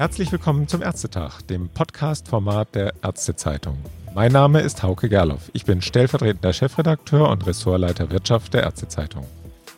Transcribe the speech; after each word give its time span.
Herzlich 0.00 0.32
willkommen 0.32 0.66
zum 0.66 0.80
Ärztetag, 0.80 1.42
dem 1.42 1.68
Podcast-Format 1.68 2.74
der 2.74 2.94
Ärztezeitung. 3.02 3.76
Mein 4.14 4.32
Name 4.32 4.60
ist 4.60 4.82
Hauke 4.82 5.08
Gerloff. 5.08 5.50
Ich 5.52 5.66
bin 5.66 5.82
stellvertretender 5.82 6.54
Chefredakteur 6.54 7.28
und 7.28 7.46
Ressortleiter 7.46 8.10
Wirtschaft 8.10 8.54
der 8.54 8.62
Ärztezeitung. 8.62 9.26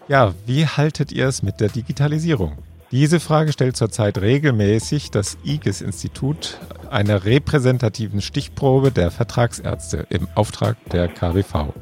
Ja, 0.06 0.32
wie 0.46 0.66
haltet 0.66 1.10
ihr 1.10 1.26
es 1.26 1.42
mit 1.42 1.60
der 1.60 1.70
Digitalisierung? 1.70 2.56
Diese 2.92 3.20
Frage 3.20 3.52
stellt 3.52 3.76
zurzeit 3.76 4.18
regelmäßig 4.18 5.10
das 5.10 5.38
IGES-Institut 5.44 6.60
einer 6.90 7.24
repräsentativen 7.24 8.20
Stichprobe 8.20 8.92
der 8.92 9.10
Vertragsärzte 9.10 10.06
im 10.10 10.28
Auftrag 10.34 10.76
der 10.90 11.08
KWV. 11.08 11.72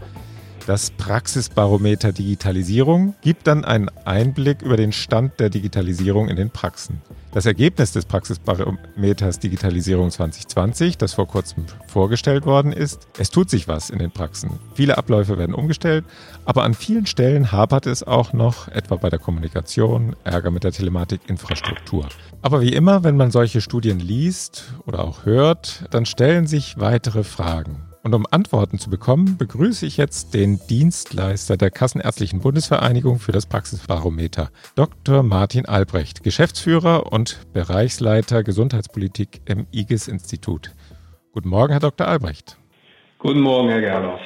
Das 0.66 0.90
Praxisbarometer 0.90 2.12
Digitalisierung 2.12 3.14
gibt 3.23 3.46
dann 3.46 3.64
einen 3.64 3.88
Einblick 4.05 4.62
über 4.62 4.77
den 4.77 4.92
Stand 4.92 5.41
der 5.41 5.51
Digitalisierung 5.51 6.28
in 6.28 6.37
den 6.37 6.51
Praxen. 6.51 7.01
Das 7.32 7.46
Ergebnis 7.46 7.92
des 7.92 8.05
Praxisbarometers 8.06 9.38
Digitalisierung 9.38 10.10
2020, 10.10 10.98
das 10.98 11.15
vor 11.15 11.28
kurzem 11.28 11.65
vorgestellt 11.87 12.45
worden 12.45 12.73
ist, 12.73 13.06
es 13.18 13.30
tut 13.30 13.48
sich 13.51 13.68
was 13.68 13.88
in 13.88 14.01
den 14.01 14.10
Praxen. 14.10 14.59
Viele 14.74 14.98
Abläufe 14.98 15.38
werden 15.38 15.54
umgestellt, 15.54 16.04
aber 16.45 16.65
an 16.65 16.74
vielen 16.74 17.06
Stellen 17.06 17.52
hapert 17.52 17.87
es 17.87 18.02
auch 18.02 18.32
noch, 18.32 18.68
etwa 18.68 18.96
bei 18.96 19.10
der 19.10 19.20
Kommunikation, 19.20 20.16
Ärger 20.24 20.51
mit 20.51 20.65
der 20.65 20.73
Telematikinfrastruktur. 20.73 22.09
Aber 22.42 22.60
wie 22.60 22.73
immer, 22.73 23.04
wenn 23.04 23.16
man 23.16 23.30
solche 23.30 23.60
Studien 23.60 24.01
liest 24.01 24.74
oder 24.87 25.04
auch 25.04 25.24
hört, 25.24 25.84
dann 25.90 26.06
stellen 26.06 26.48
sich 26.48 26.80
weitere 26.80 27.23
Fragen. 27.23 27.90
Und 28.02 28.14
um 28.14 28.24
Antworten 28.30 28.78
zu 28.78 28.88
bekommen, 28.88 29.36
begrüße 29.36 29.84
ich 29.84 29.98
jetzt 29.98 30.32
den 30.32 30.59
Dienstleister 30.68 31.59
der 31.59 31.70
Kassenärztlichen 31.70 32.40
Bundesvereinigung 32.40 33.18
für 33.18 33.32
das 33.32 33.45
Praxisbarometer, 33.45 34.50
Dr. 34.74 35.23
Martin 35.23 35.66
Albrecht, 35.66 36.23
Geschäftsführer 36.23 37.12
und 37.12 37.52
Bereichsleiter 37.52 38.42
Gesundheitspolitik 38.42 39.42
im 39.45 39.66
IGES-Institut. 39.70 40.70
Guten 41.32 41.51
Morgen, 41.51 41.73
Herr 41.73 41.80
Dr. 41.80 42.09
Albrecht. 42.09 42.57
Guten 43.18 43.40
Morgen, 43.40 43.68
Herr 43.68 43.82
Gerloff. 43.82 44.20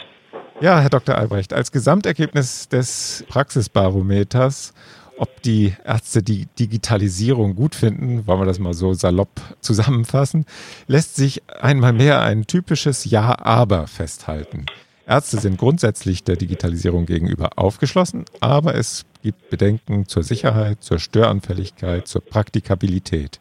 Ja, 0.60 0.78
Herr 0.78 0.90
Dr. 0.90 1.18
Albrecht, 1.18 1.52
als 1.52 1.72
Gesamtergebnis 1.72 2.68
des 2.68 3.24
Praxisbarometers 3.28 4.72
ob 5.18 5.42
die 5.42 5.74
Ärzte 5.84 6.22
die 6.22 6.46
Digitalisierung 6.58 7.54
gut 7.54 7.74
finden, 7.74 8.26
wollen 8.26 8.40
wir 8.40 8.46
das 8.46 8.58
mal 8.58 8.74
so 8.74 8.94
salopp 8.94 9.40
zusammenfassen, 9.60 10.46
lässt 10.86 11.16
sich 11.16 11.42
einmal 11.48 11.92
mehr 11.92 12.22
ein 12.22 12.46
typisches 12.46 13.04
Ja-Aber 13.04 13.86
festhalten. 13.86 14.66
Ärzte 15.06 15.38
sind 15.38 15.58
grundsätzlich 15.58 16.24
der 16.24 16.36
Digitalisierung 16.36 17.06
gegenüber 17.06 17.50
aufgeschlossen, 17.56 18.24
aber 18.40 18.74
es 18.74 19.04
gibt 19.22 19.50
Bedenken 19.50 20.06
zur 20.06 20.22
Sicherheit, 20.22 20.82
zur 20.82 20.98
Störanfälligkeit, 20.98 22.08
zur 22.08 22.22
Praktikabilität. 22.22 23.40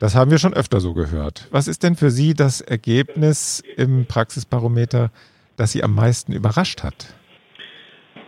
Das 0.00 0.16
haben 0.16 0.32
wir 0.32 0.38
schon 0.38 0.54
öfter 0.54 0.80
so 0.80 0.94
gehört. 0.94 1.46
Was 1.52 1.68
ist 1.68 1.84
denn 1.84 1.94
für 1.94 2.10
Sie 2.10 2.34
das 2.34 2.60
Ergebnis 2.60 3.62
im 3.76 4.06
Praxisbarometer, 4.06 5.12
das 5.56 5.70
Sie 5.70 5.84
am 5.84 5.94
meisten 5.94 6.32
überrascht 6.32 6.82
hat? 6.82 7.14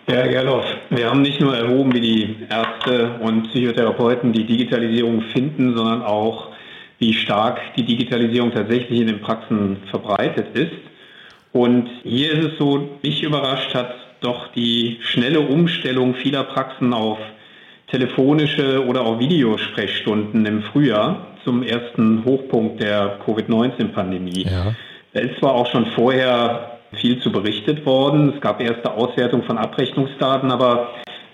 Ja, 0.06 0.16
Herr 0.16 0.28
Gerloff, 0.28 0.66
wir 0.90 1.08
haben 1.08 1.22
nicht 1.22 1.40
nur 1.40 1.56
erhoben, 1.56 1.94
wie 1.94 2.00
die 2.00 2.36
Ärzte 2.50 3.12
und 3.20 3.44
Psychotherapeuten 3.44 4.34
die 4.34 4.44
Digitalisierung 4.44 5.22
finden, 5.32 5.74
sondern 5.74 6.02
auch, 6.02 6.48
wie 6.98 7.14
stark 7.14 7.58
die 7.76 7.84
Digitalisierung 7.84 8.52
tatsächlich 8.52 9.00
in 9.00 9.06
den 9.06 9.20
Praxen 9.20 9.78
verbreitet 9.90 10.54
ist. 10.54 10.72
Und 11.52 11.88
hier 12.02 12.32
ist 12.32 12.52
es 12.52 12.58
so, 12.58 12.98
mich 13.02 13.22
überrascht 13.22 13.74
hat 13.74 13.94
doch 14.20 14.48
die 14.52 14.98
schnelle 15.00 15.40
Umstellung 15.40 16.14
vieler 16.14 16.44
Praxen 16.44 16.92
auf 16.92 17.18
telefonische 17.90 18.84
oder 18.84 19.02
auch 19.02 19.18
Videosprechstunden 19.18 20.44
im 20.44 20.62
Frühjahr 20.64 21.28
zum 21.44 21.62
ersten 21.62 22.24
Hochpunkt 22.24 22.82
der 22.82 23.18
Covid-19-Pandemie. 23.24 24.46
Ja. 24.50 24.74
Da 25.14 25.20
ist 25.20 25.38
zwar 25.38 25.52
auch 25.52 25.70
schon 25.70 25.86
vorher 25.86 26.73
viel 26.92 27.20
zu 27.20 27.32
berichtet 27.32 27.84
worden. 27.86 28.34
Es 28.34 28.40
gab 28.40 28.60
erste 28.60 28.92
Auswertung 28.92 29.42
von 29.44 29.58
Abrechnungsdaten, 29.58 30.50
aber 30.50 30.90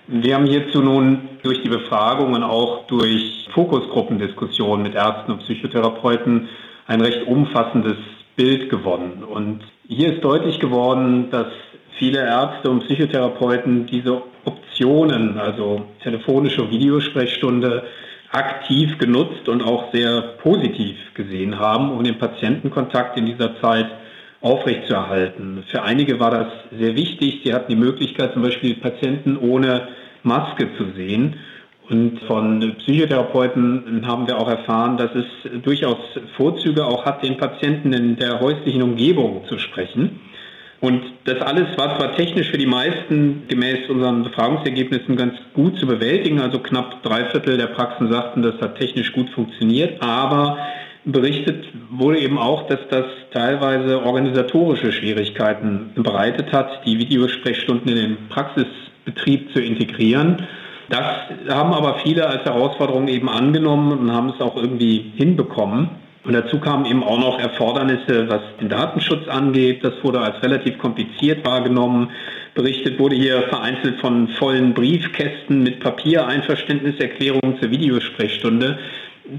wir 0.07 0.35
haben 0.35 0.45
hierzu 0.45 0.81
nun 0.81 1.29
durch 1.43 1.61
die 1.61 1.69
Befragung 1.69 2.33
und 2.33 2.43
auch 2.43 2.87
durch 2.87 3.47
Fokusgruppendiskussionen 3.53 4.83
mit 4.83 4.95
Ärzten 4.95 5.31
und 5.31 5.39
Psychotherapeuten 5.39 6.49
ein 6.87 7.01
recht 7.01 7.27
umfassendes 7.27 7.97
Bild 8.35 8.69
gewonnen. 8.69 9.23
Und 9.23 9.61
hier 9.87 10.13
ist 10.13 10.23
deutlich 10.23 10.59
geworden, 10.59 11.29
dass 11.31 11.47
viele 11.97 12.19
Ärzte 12.19 12.69
und 12.69 12.85
Psychotherapeuten 12.85 13.85
diese 13.85 14.21
Optionen, 14.45 15.37
also 15.37 15.83
telefonische 16.01 16.69
Videosprechstunde, 16.69 17.83
aktiv 18.31 18.97
genutzt 18.97 19.47
und 19.49 19.61
auch 19.61 19.93
sehr 19.93 20.21
positiv 20.41 20.97
gesehen 21.13 21.59
haben, 21.59 21.91
um 21.91 22.03
den 22.03 22.17
Patientenkontakt 22.17 23.17
in 23.17 23.25
dieser 23.25 23.59
Zeit 23.59 23.87
aufrechtzuerhalten. 24.41 25.63
Für 25.67 25.83
einige 25.83 26.19
war 26.19 26.31
das 26.31 26.47
sehr 26.77 26.95
wichtig. 26.95 27.41
Sie 27.43 27.53
hatten 27.53 27.71
die 27.71 27.77
Möglichkeit, 27.77 28.33
zum 28.33 28.41
Beispiel 28.41 28.75
Patienten 28.75 29.37
ohne 29.37 29.89
Maske 30.23 30.69
zu 30.77 30.91
sehen. 30.95 31.35
Und 31.89 32.19
von 32.21 32.75
Psychotherapeuten 32.77 34.07
haben 34.07 34.25
wir 34.27 34.37
auch 34.37 34.47
erfahren, 34.47 34.97
dass 34.97 35.11
es 35.13 35.25
durchaus 35.61 35.97
Vorzüge 36.37 36.85
auch 36.85 37.05
hat, 37.05 37.23
den 37.23 37.37
Patienten 37.37 37.91
in 37.91 38.15
der 38.15 38.39
häuslichen 38.39 38.81
Umgebung 38.81 39.43
zu 39.47 39.59
sprechen. 39.59 40.21
Und 40.79 41.03
das 41.25 41.39
alles 41.41 41.77
war 41.77 41.97
zwar 41.97 42.15
technisch 42.15 42.49
für 42.49 42.57
die 42.57 42.65
meisten 42.65 43.43
gemäß 43.47 43.87
unseren 43.87 44.23
Befragungsergebnissen 44.23 45.15
ganz 45.15 45.35
gut 45.53 45.77
zu 45.77 45.85
bewältigen. 45.85 46.39
Also 46.39 46.57
knapp 46.59 47.03
drei 47.03 47.25
Viertel 47.25 47.57
der 47.57 47.67
Praxen 47.67 48.11
sagten, 48.11 48.41
das 48.41 48.59
hat 48.59 48.79
technisch 48.79 49.11
gut 49.11 49.29
funktioniert. 49.29 50.01
Aber 50.01 50.57
berichtet 51.05 51.65
wurde 51.89 52.19
eben 52.19 52.37
auch, 52.37 52.67
dass 52.67 52.79
das 52.89 53.05
teilweise 53.31 54.03
organisatorische 54.05 54.91
Schwierigkeiten 54.91 55.91
bereitet 55.95 56.51
hat, 56.53 56.85
die 56.85 56.99
Videosprechstunden 56.99 57.89
in 57.89 57.95
den 57.95 58.17
Praxisbetrieb 58.29 59.53
zu 59.53 59.61
integrieren. 59.61 60.47
Das 60.89 61.05
haben 61.49 61.73
aber 61.73 61.99
viele 62.03 62.27
als 62.27 62.43
Herausforderung 62.43 63.07
eben 63.07 63.29
angenommen 63.29 63.97
und 63.97 64.11
haben 64.11 64.29
es 64.29 64.41
auch 64.41 64.57
irgendwie 64.57 65.13
hinbekommen. 65.15 65.89
Und 66.23 66.33
dazu 66.33 66.59
kamen 66.59 66.85
eben 66.85 67.03
auch 67.03 67.17
noch 67.17 67.39
Erfordernisse, 67.39 68.29
was 68.29 68.41
den 68.59 68.69
Datenschutz 68.69 69.27
angeht. 69.27 69.83
Das 69.83 69.93
wurde 70.03 70.19
als 70.19 70.43
relativ 70.43 70.77
kompliziert 70.77 71.43
wahrgenommen. 71.45 72.11
Berichtet 72.53 72.99
wurde 72.99 73.15
hier 73.15 73.41
vereinzelt 73.43 73.99
von 74.01 74.27
vollen 74.27 74.73
Briefkästen 74.73 75.63
mit 75.63 75.79
Papiereinverständniserklärungen 75.79 77.59
zur 77.59 77.71
Videosprechstunde 77.71 78.77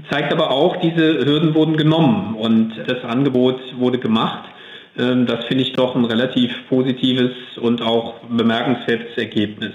zeigt 0.09 0.31
aber 0.31 0.51
auch, 0.51 0.77
diese 0.77 1.25
Hürden 1.25 1.53
wurden 1.55 1.77
genommen 1.77 2.35
und 2.35 2.73
das 2.87 3.03
Angebot 3.03 3.59
wurde 3.77 3.99
gemacht. 3.99 4.49
Ähm, 4.97 5.25
das 5.25 5.45
finde 5.45 5.63
ich 5.63 5.73
doch 5.73 5.95
ein 5.95 6.05
relativ 6.05 6.51
positives 6.69 7.31
und 7.57 7.81
auch 7.81 8.19
bemerkenswertes 8.29 9.17
Ergebnis. 9.17 9.73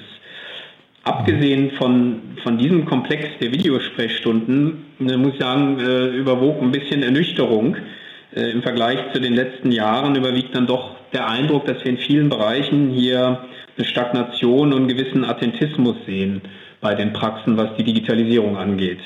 Abgesehen 1.05 1.73
von, 1.73 2.21
von 2.43 2.59
diesem 2.59 2.85
Komplex 2.85 3.27
der 3.41 3.53
Videosprechstunden, 3.53 4.85
äh, 5.01 5.17
muss 5.17 5.35
ich 5.35 5.41
sagen, 5.41 5.79
äh, 5.81 6.09
überwog 6.09 6.61
ein 6.61 6.73
bisschen 6.73 7.03
Ernüchterung. 7.03 7.77
Äh, 8.35 8.51
Im 8.51 8.63
Vergleich 8.63 8.99
zu 9.13 9.21
den 9.21 9.35
letzten 9.35 9.73
Jahren 9.73 10.17
überwiegt 10.17 10.55
dann 10.55 10.67
doch 10.67 10.97
der 11.13 11.29
Eindruck, 11.29 11.67
dass 11.67 11.83
wir 11.83 11.93
in 11.93 11.99
vielen 11.99 12.29
Bereichen 12.29 12.91
hier 12.91 13.45
eine 13.77 13.87
Stagnation 13.87 14.73
und 14.73 14.81
einen 14.81 14.89
gewissen 14.89 15.25
Attentismus 15.25 15.97
sehen 16.07 16.43
bei 16.81 16.95
den 16.95 17.13
Praxen, 17.13 17.57
was 17.57 17.75
die 17.77 17.85
Digitalisierung 17.85 18.57
angeht. 18.57 19.01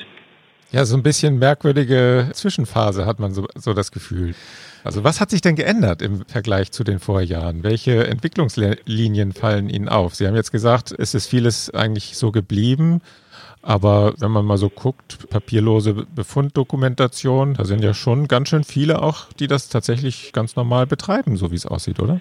Ja, 0.73 0.85
so 0.85 0.97
ein 0.97 1.03
bisschen 1.03 1.37
merkwürdige 1.37 2.31
Zwischenphase 2.33 3.05
hat 3.05 3.19
man 3.19 3.31
so, 3.31 3.45
so 3.53 3.75
das 3.75 3.91
Gefühl. 3.91 4.33
Also 4.83 5.03
was 5.03 5.21
hat 5.21 5.29
sich 5.29 5.41
denn 5.41 5.55
geändert 5.55 6.01
im 6.01 6.25
Vergleich 6.25 6.71
zu 6.71 6.83
den 6.83 6.97
Vorjahren? 6.97 7.61
Welche 7.63 8.07
Entwicklungslinien 8.07 9.33
fallen 9.33 9.69
Ihnen 9.69 9.87
auf? 9.87 10.15
Sie 10.15 10.25
haben 10.25 10.35
jetzt 10.35 10.51
gesagt, 10.51 10.91
es 10.97 11.13
ist 11.13 11.27
vieles 11.27 11.69
eigentlich 11.69 12.17
so 12.17 12.31
geblieben. 12.31 13.01
Aber 13.61 14.15
wenn 14.17 14.31
man 14.31 14.45
mal 14.45 14.57
so 14.57 14.69
guckt, 14.69 15.29
papierlose 15.29 15.93
Befunddokumentation, 15.93 17.53
da 17.53 17.65
sind 17.65 17.83
ja 17.83 17.93
schon 17.93 18.27
ganz 18.27 18.49
schön 18.49 18.63
viele 18.63 19.03
auch, 19.03 19.31
die 19.33 19.45
das 19.45 19.69
tatsächlich 19.69 20.33
ganz 20.33 20.55
normal 20.55 20.87
betreiben, 20.87 21.37
so 21.37 21.51
wie 21.51 21.55
es 21.55 21.67
aussieht, 21.67 21.99
oder? 21.99 22.19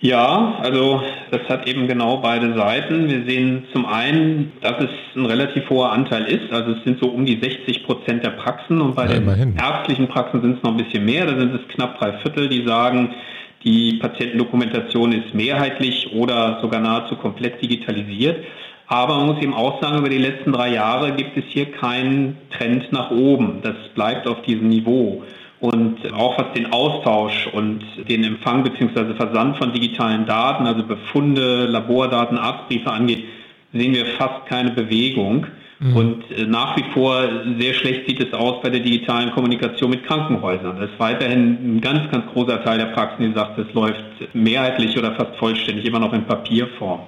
Ja, 0.00 0.58
also 0.62 1.02
das 1.32 1.40
hat 1.48 1.66
eben 1.66 1.88
genau 1.88 2.18
beide 2.18 2.54
Seiten. 2.54 3.08
Wir 3.08 3.24
sehen 3.24 3.64
zum 3.72 3.84
einen, 3.84 4.52
dass 4.60 4.76
es 4.78 4.90
ein 5.16 5.26
relativ 5.26 5.68
hoher 5.70 5.90
Anteil 5.90 6.24
ist. 6.24 6.52
Also 6.52 6.72
es 6.72 6.84
sind 6.84 7.00
so 7.00 7.08
um 7.08 7.26
die 7.26 7.40
60 7.40 7.84
Prozent 7.84 8.24
der 8.24 8.30
Praxen 8.30 8.80
und 8.80 8.94
bei 8.94 9.06
ja, 9.06 9.14
den 9.14 9.22
immerhin. 9.22 9.56
ärztlichen 9.56 10.06
Praxen 10.06 10.40
sind 10.40 10.58
es 10.58 10.62
noch 10.62 10.70
ein 10.70 10.76
bisschen 10.76 11.04
mehr. 11.04 11.26
Da 11.26 11.36
sind 11.36 11.52
es 11.52 11.66
knapp 11.74 11.98
drei 11.98 12.12
Viertel, 12.18 12.48
die 12.48 12.64
sagen, 12.64 13.10
die 13.64 13.94
Patientendokumentation 13.94 15.10
ist 15.10 15.34
mehrheitlich 15.34 16.12
oder 16.12 16.60
sogar 16.62 16.80
nahezu 16.80 17.16
komplett 17.16 17.60
digitalisiert. 17.60 18.44
Aber 18.86 19.16
man 19.16 19.26
muss 19.26 19.42
eben 19.42 19.52
auch 19.52 19.82
sagen, 19.82 19.98
über 19.98 20.08
die 20.08 20.18
letzten 20.18 20.52
drei 20.52 20.72
Jahre 20.72 21.12
gibt 21.12 21.36
es 21.36 21.44
hier 21.48 21.72
keinen 21.72 22.38
Trend 22.56 22.90
nach 22.92 23.10
oben. 23.10 23.58
Das 23.62 23.74
bleibt 23.94 24.28
auf 24.28 24.42
diesem 24.42 24.68
Niveau. 24.68 25.24
Und 25.60 26.12
auch 26.12 26.38
was 26.38 26.52
den 26.54 26.72
Austausch 26.72 27.48
und 27.52 27.82
den 28.08 28.22
Empfang 28.22 28.62
bzw. 28.62 29.14
Versand 29.14 29.56
von 29.56 29.72
digitalen 29.72 30.24
Daten, 30.24 30.66
also 30.66 30.84
Befunde, 30.84 31.66
Labordaten, 31.66 32.38
Arztbriefe 32.38 32.90
angeht, 32.90 33.24
sehen 33.72 33.92
wir 33.92 34.06
fast 34.18 34.46
keine 34.46 34.70
Bewegung. 34.70 35.46
Mhm. 35.80 35.96
Und 35.96 36.30
äh, 36.30 36.46
nach 36.46 36.76
wie 36.76 36.84
vor 36.92 37.28
sehr 37.58 37.74
schlecht 37.74 38.08
sieht 38.08 38.20
es 38.20 38.32
aus 38.32 38.62
bei 38.62 38.70
der 38.70 38.80
digitalen 38.80 39.32
Kommunikation 39.32 39.90
mit 39.90 40.04
Krankenhäusern. 40.04 40.76
Das 40.80 40.90
ist 40.90 40.98
weiterhin 40.98 41.76
ein 41.76 41.80
ganz, 41.80 42.10
ganz 42.10 42.26
großer 42.32 42.62
Teil 42.64 42.78
der 42.78 42.86
Praxen, 42.86 43.28
die 43.28 43.32
sagt, 43.32 43.58
es 43.58 43.72
läuft 43.74 44.04
mehrheitlich 44.34 44.96
oder 44.96 45.14
fast 45.14 45.36
vollständig 45.36 45.84
immer 45.84 46.00
noch 46.00 46.12
in 46.12 46.24
Papierform. 46.24 47.00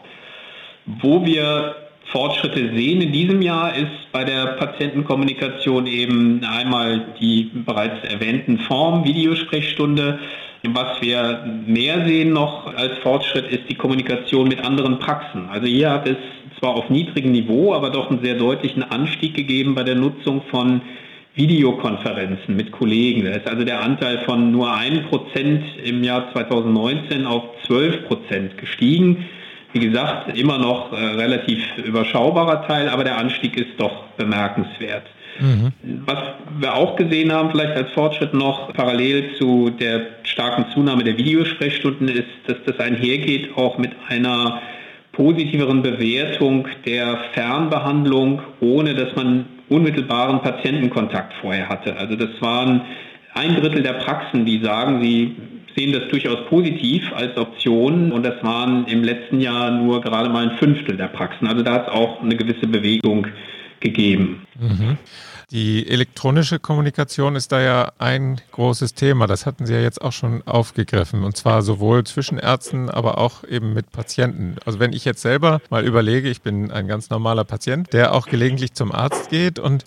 Wo 0.86 1.24
wir 1.24 1.74
Fortschritte 2.10 2.74
sehen 2.74 3.00
in 3.00 3.12
diesem 3.12 3.40
Jahr 3.40 3.74
ist 3.76 4.10
bei 4.12 4.24
der 4.24 4.56
Patientenkommunikation 4.58 5.86
eben 5.86 6.44
einmal 6.44 7.06
die 7.20 7.50
bereits 7.54 8.04
erwähnten 8.04 8.58
Form, 8.58 9.04
Videosprechstunde. 9.04 10.18
Was 10.64 11.00
wir 11.00 11.44
mehr 11.66 12.06
sehen 12.06 12.32
noch 12.32 12.74
als 12.74 12.98
Fortschritt 12.98 13.50
ist 13.50 13.70
die 13.70 13.76
Kommunikation 13.76 14.48
mit 14.48 14.62
anderen 14.62 14.98
Praxen. 14.98 15.48
Also 15.48 15.66
hier 15.66 15.90
hat 15.90 16.08
es 16.08 16.16
zwar 16.58 16.74
auf 16.74 16.90
niedrigem 16.90 17.32
Niveau, 17.32 17.72
aber 17.72 17.90
doch 17.90 18.10
einen 18.10 18.22
sehr 18.22 18.34
deutlichen 18.34 18.82
Anstieg 18.82 19.34
gegeben 19.34 19.74
bei 19.74 19.84
der 19.84 19.94
Nutzung 19.94 20.42
von 20.50 20.82
Videokonferenzen 21.34 22.56
mit 22.56 22.72
Kollegen. 22.72 23.24
Da 23.24 23.30
ist 23.30 23.46
also 23.46 23.64
der 23.64 23.80
Anteil 23.80 24.18
von 24.26 24.50
nur 24.50 24.68
1% 24.68 25.62
im 25.84 26.02
Jahr 26.02 26.30
2019 26.32 27.24
auf 27.24 27.44
12% 27.66 28.56
gestiegen. 28.56 29.28
Wie 29.72 29.80
gesagt, 29.80 30.36
immer 30.36 30.58
noch 30.58 30.92
äh, 30.92 30.96
relativ 30.96 31.58
überschaubarer 31.76 32.66
Teil, 32.66 32.88
aber 32.88 33.04
der 33.04 33.18
Anstieg 33.18 33.56
ist 33.56 33.78
doch 33.78 34.04
bemerkenswert. 34.16 35.04
Mhm. 35.38 35.72
Was 36.06 36.18
wir 36.58 36.74
auch 36.74 36.96
gesehen 36.96 37.32
haben, 37.32 37.50
vielleicht 37.50 37.76
als 37.76 37.90
Fortschritt 37.92 38.34
noch 38.34 38.72
parallel 38.74 39.36
zu 39.38 39.70
der 39.70 40.06
starken 40.24 40.66
Zunahme 40.74 41.04
der 41.04 41.16
Videosprechstunden, 41.16 42.08
ist, 42.08 42.26
dass 42.46 42.56
das 42.66 42.78
einhergeht 42.78 43.56
auch 43.56 43.78
mit 43.78 43.92
einer 44.08 44.60
positiveren 45.12 45.82
Bewertung 45.82 46.68
der 46.84 47.18
Fernbehandlung, 47.32 48.42
ohne 48.60 48.94
dass 48.94 49.14
man 49.16 49.46
unmittelbaren 49.68 50.40
Patientenkontakt 50.40 51.32
vorher 51.40 51.68
hatte. 51.68 51.96
Also 51.96 52.16
das 52.16 52.30
waren 52.40 52.82
ein 53.34 53.54
Drittel 53.56 53.82
der 53.82 53.94
Praxen, 53.94 54.44
die 54.44 54.62
sagen, 54.62 55.00
sie 55.02 55.36
sehen 55.80 55.92
das 55.92 56.08
durchaus 56.10 56.46
positiv 56.48 57.02
als 57.14 57.36
Option 57.38 58.12
und 58.12 58.22
das 58.22 58.42
waren 58.42 58.86
im 58.86 59.02
letzten 59.02 59.40
Jahr 59.40 59.70
nur 59.70 60.02
gerade 60.02 60.28
mal 60.28 60.50
ein 60.50 60.58
Fünftel 60.58 60.96
der 60.96 61.08
Praxen. 61.08 61.46
Also 61.46 61.62
da 61.62 61.72
hat 61.72 61.88
es 61.88 61.92
auch 61.92 62.22
eine 62.22 62.36
gewisse 62.36 62.66
Bewegung 62.66 63.26
gegeben. 63.80 64.42
Mhm. 64.58 64.98
Die 65.50 65.88
elektronische 65.88 66.58
Kommunikation 66.58 67.34
ist 67.34 67.50
da 67.50 67.60
ja 67.60 67.92
ein 67.98 68.40
großes 68.52 68.94
Thema. 68.94 69.26
Das 69.26 69.46
hatten 69.46 69.66
Sie 69.66 69.72
ja 69.72 69.80
jetzt 69.80 70.00
auch 70.00 70.12
schon 70.12 70.42
aufgegriffen. 70.46 71.24
Und 71.24 71.36
zwar 71.36 71.62
sowohl 71.62 72.04
zwischen 72.04 72.38
Ärzten, 72.38 72.88
aber 72.90 73.18
auch 73.18 73.42
eben 73.44 73.72
mit 73.72 73.90
Patienten. 73.90 74.56
Also 74.64 74.78
wenn 74.78 74.92
ich 74.92 75.04
jetzt 75.04 75.22
selber 75.22 75.60
mal 75.70 75.84
überlege, 75.84 76.28
ich 76.28 76.42
bin 76.42 76.70
ein 76.70 76.86
ganz 76.86 77.10
normaler 77.10 77.44
Patient, 77.44 77.92
der 77.92 78.14
auch 78.14 78.26
gelegentlich 78.26 78.74
zum 78.74 78.92
Arzt 78.92 79.30
geht 79.30 79.58
und 79.58 79.84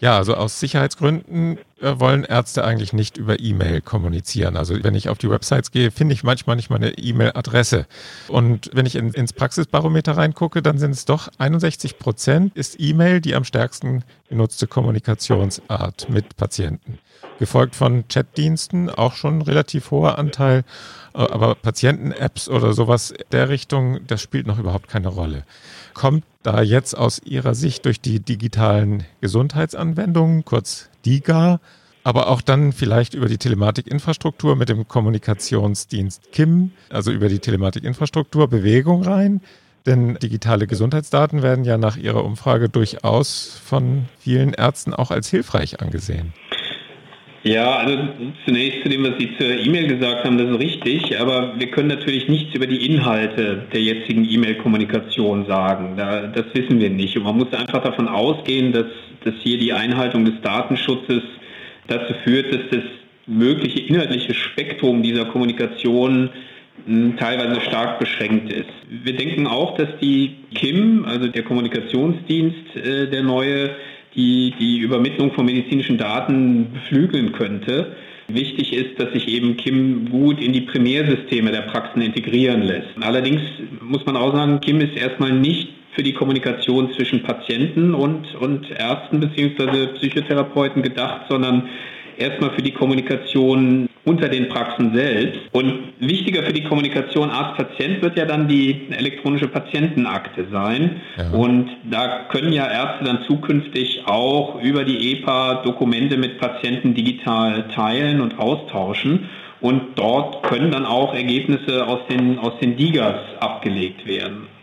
ja, 0.00 0.16
also 0.16 0.34
aus 0.34 0.58
Sicherheitsgründen 0.58 1.58
wollen 1.84 2.24
Ärzte 2.24 2.64
eigentlich 2.64 2.92
nicht 2.92 3.16
über 3.16 3.40
E-Mail 3.40 3.80
kommunizieren. 3.80 4.56
Also 4.56 4.82
wenn 4.82 4.94
ich 4.94 5.08
auf 5.08 5.18
die 5.18 5.30
Websites 5.30 5.70
gehe, 5.70 5.90
finde 5.90 6.14
ich 6.14 6.24
manchmal 6.24 6.56
nicht 6.56 6.70
meine 6.70 6.90
E-Mail-Adresse. 6.98 7.86
Und 8.28 8.70
wenn 8.72 8.86
ich 8.86 8.96
in, 8.96 9.10
ins 9.10 9.32
Praxisbarometer 9.32 10.16
reingucke, 10.16 10.62
dann 10.62 10.78
sind 10.78 10.92
es 10.92 11.04
doch 11.04 11.28
61 11.38 11.98
Prozent 11.98 12.56
ist 12.56 12.76
E-Mail 12.78 13.20
die 13.20 13.34
am 13.34 13.44
stärksten 13.44 14.04
genutzte 14.28 14.66
Kommunikationsart 14.66 16.08
mit 16.08 16.36
Patienten. 16.36 16.98
Gefolgt 17.38 17.74
von 17.74 18.06
Chatdiensten, 18.08 18.90
auch 18.90 19.14
schon 19.14 19.42
relativ 19.42 19.90
hoher 19.90 20.18
Anteil. 20.18 20.64
Äh, 21.14 21.18
aber 21.18 21.54
Patienten-Apps 21.54 22.48
oder 22.48 22.72
sowas 22.72 23.14
der 23.32 23.48
Richtung, 23.48 24.06
das 24.06 24.20
spielt 24.20 24.46
noch 24.46 24.58
überhaupt 24.58 24.88
keine 24.88 25.08
Rolle. 25.08 25.44
Kommt 25.94 26.24
da 26.42 26.60
jetzt 26.60 26.96
aus 26.96 27.20
Ihrer 27.24 27.54
Sicht 27.54 27.84
durch 27.84 28.00
die 28.00 28.20
digitalen 28.20 29.04
Gesundheitsanwendungen, 29.20 30.44
kurz 30.44 30.90
DIGA, 31.04 31.60
aber 32.02 32.28
auch 32.28 32.42
dann 32.42 32.72
vielleicht 32.72 33.14
über 33.14 33.28
die 33.28 33.38
Telematikinfrastruktur 33.38 34.56
mit 34.56 34.68
dem 34.68 34.86
Kommunikationsdienst 34.86 36.32
KIM, 36.32 36.72
also 36.90 37.10
über 37.10 37.28
die 37.28 37.38
Telematikinfrastruktur 37.38 38.48
Bewegung 38.48 39.02
rein? 39.02 39.40
Denn 39.86 40.14
digitale 40.14 40.66
Gesundheitsdaten 40.66 41.42
werden 41.42 41.64
ja 41.64 41.76
nach 41.76 41.96
Ihrer 41.96 42.24
Umfrage 42.24 42.68
durchaus 42.68 43.60
von 43.64 44.06
vielen 44.18 44.54
Ärzten 44.54 44.94
auch 44.94 45.10
als 45.10 45.28
hilfreich 45.28 45.80
angesehen. 45.80 46.32
Ja, 47.44 47.76
also 47.76 47.98
zunächst 48.46 48.82
zu 48.82 48.88
dem, 48.88 49.04
was 49.04 49.18
Sie 49.18 49.36
zur 49.36 49.50
E-Mail 49.50 49.86
gesagt 49.86 50.24
haben, 50.24 50.38
das 50.38 50.48
ist 50.48 50.58
richtig, 50.58 51.20
aber 51.20 51.52
wir 51.58 51.70
können 51.70 51.88
natürlich 51.88 52.26
nichts 52.26 52.54
über 52.54 52.66
die 52.66 52.86
Inhalte 52.86 53.66
der 53.70 53.82
jetzigen 53.82 54.26
E-Mail-Kommunikation 54.26 55.44
sagen. 55.44 55.94
Da, 55.98 56.26
das 56.28 56.46
wissen 56.54 56.80
wir 56.80 56.88
nicht. 56.88 57.14
Und 57.18 57.24
man 57.24 57.36
muss 57.36 57.52
einfach 57.52 57.82
davon 57.82 58.08
ausgehen, 58.08 58.72
dass, 58.72 58.86
dass 59.24 59.34
hier 59.42 59.58
die 59.58 59.72
Einhaltung 59.72 60.24
des 60.24 60.40
Datenschutzes 60.42 61.22
dazu 61.86 62.14
führt, 62.24 62.52
dass 62.52 62.62
das 62.70 62.84
mögliche 63.26 63.80
inhaltliche 63.80 64.34
Spektrum 64.34 65.02
dieser 65.02 65.24
Kommunikation 65.26 66.30
hm, 66.86 67.16
teilweise 67.16 67.60
stark 67.62 67.98
beschränkt 67.98 68.52
ist. 68.52 68.68
Wir 68.88 69.14
denken 69.14 69.46
auch, 69.46 69.76
dass 69.76 69.88
die 70.00 70.36
KIM, 70.54 71.04
also 71.04 71.28
der 71.28 71.42
Kommunikationsdienst, 71.42 72.76
äh, 72.76 73.08
der 73.08 73.22
neue, 73.22 73.70
die 74.14 74.54
die 74.58 74.78
Übermittlung 74.78 75.32
von 75.32 75.46
medizinischen 75.46 75.98
Daten 75.98 76.72
beflügeln 76.72 77.32
könnte. 77.32 77.96
Wichtig 78.28 78.72
ist, 78.72 78.98
dass 78.98 79.12
sich 79.12 79.28
eben 79.28 79.56
KIM 79.56 80.08
gut 80.10 80.40
in 80.40 80.52
die 80.52 80.62
Primärsysteme 80.62 81.50
der 81.50 81.62
Praxen 81.62 82.00
integrieren 82.00 82.62
lässt. 82.62 82.88
Allerdings 83.00 83.42
muss 83.82 84.06
man 84.06 84.16
auch 84.16 84.34
sagen, 84.34 84.60
KIM 84.60 84.80
ist 84.80 84.96
erstmal 84.96 85.32
nicht 85.32 85.68
für 85.94 86.02
die 86.02 86.12
Kommunikation 86.12 86.92
zwischen 86.92 87.22
Patienten 87.22 87.94
und, 87.94 88.34
und 88.34 88.70
Ärzten 88.70 89.20
bzw. 89.20 89.86
Psychotherapeuten 89.98 90.82
gedacht, 90.82 91.22
sondern 91.28 91.68
erstmal 92.16 92.50
für 92.50 92.62
die 92.62 92.72
Kommunikation 92.72 93.88
unter 94.04 94.28
den 94.28 94.48
Praxen 94.48 94.94
selbst. 94.94 95.40
Und 95.52 95.94
wichtiger 95.98 96.42
für 96.42 96.52
die 96.52 96.64
Kommunikation 96.64 97.30
Arzt-Patient 97.30 98.02
wird 98.02 98.18
ja 98.18 98.26
dann 98.26 98.48
die 98.48 98.88
elektronische 98.90 99.48
Patientenakte 99.48 100.46
sein. 100.50 101.00
Ja. 101.16 101.30
Und 101.30 101.70
da 101.90 102.24
können 102.28 102.52
ja 102.52 102.70
Ärzte 102.70 103.04
dann 103.04 103.22
zukünftig 103.26 104.02
auch 104.06 104.60
über 104.62 104.84
die 104.84 105.12
EPA 105.12 105.62
Dokumente 105.64 106.16
mit 106.16 106.38
Patienten 106.38 106.94
digital 106.94 107.68
teilen 107.74 108.20
und 108.20 108.38
austauschen. 108.38 109.28
Und 109.60 109.98
dort 109.98 110.42
können 110.42 110.70
dann 110.70 110.84
auch 110.84 111.14
Ergebnisse 111.14 111.86
aus 111.86 112.00
den, 112.10 112.38
aus 112.38 112.52
den 112.60 112.76
DIGAs 112.76 113.16
abgelegt 113.40 114.06
werden. 114.06 114.53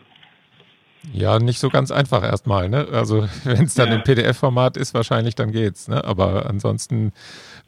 Ja, 1.13 1.39
nicht 1.39 1.59
so 1.59 1.69
ganz 1.69 1.91
einfach 1.91 2.23
erstmal. 2.23 2.69
Ne? 2.69 2.87
Also 2.91 3.27
wenn 3.43 3.65
es 3.65 3.73
dann 3.73 3.89
ja. 3.89 3.95
im 3.95 4.03
PDF-Format 4.03 4.77
ist, 4.77 4.93
wahrscheinlich 4.93 5.35
dann 5.35 5.51
geht's. 5.51 5.87
Ne? 5.87 6.03
Aber 6.03 6.47
ansonsten 6.47 7.13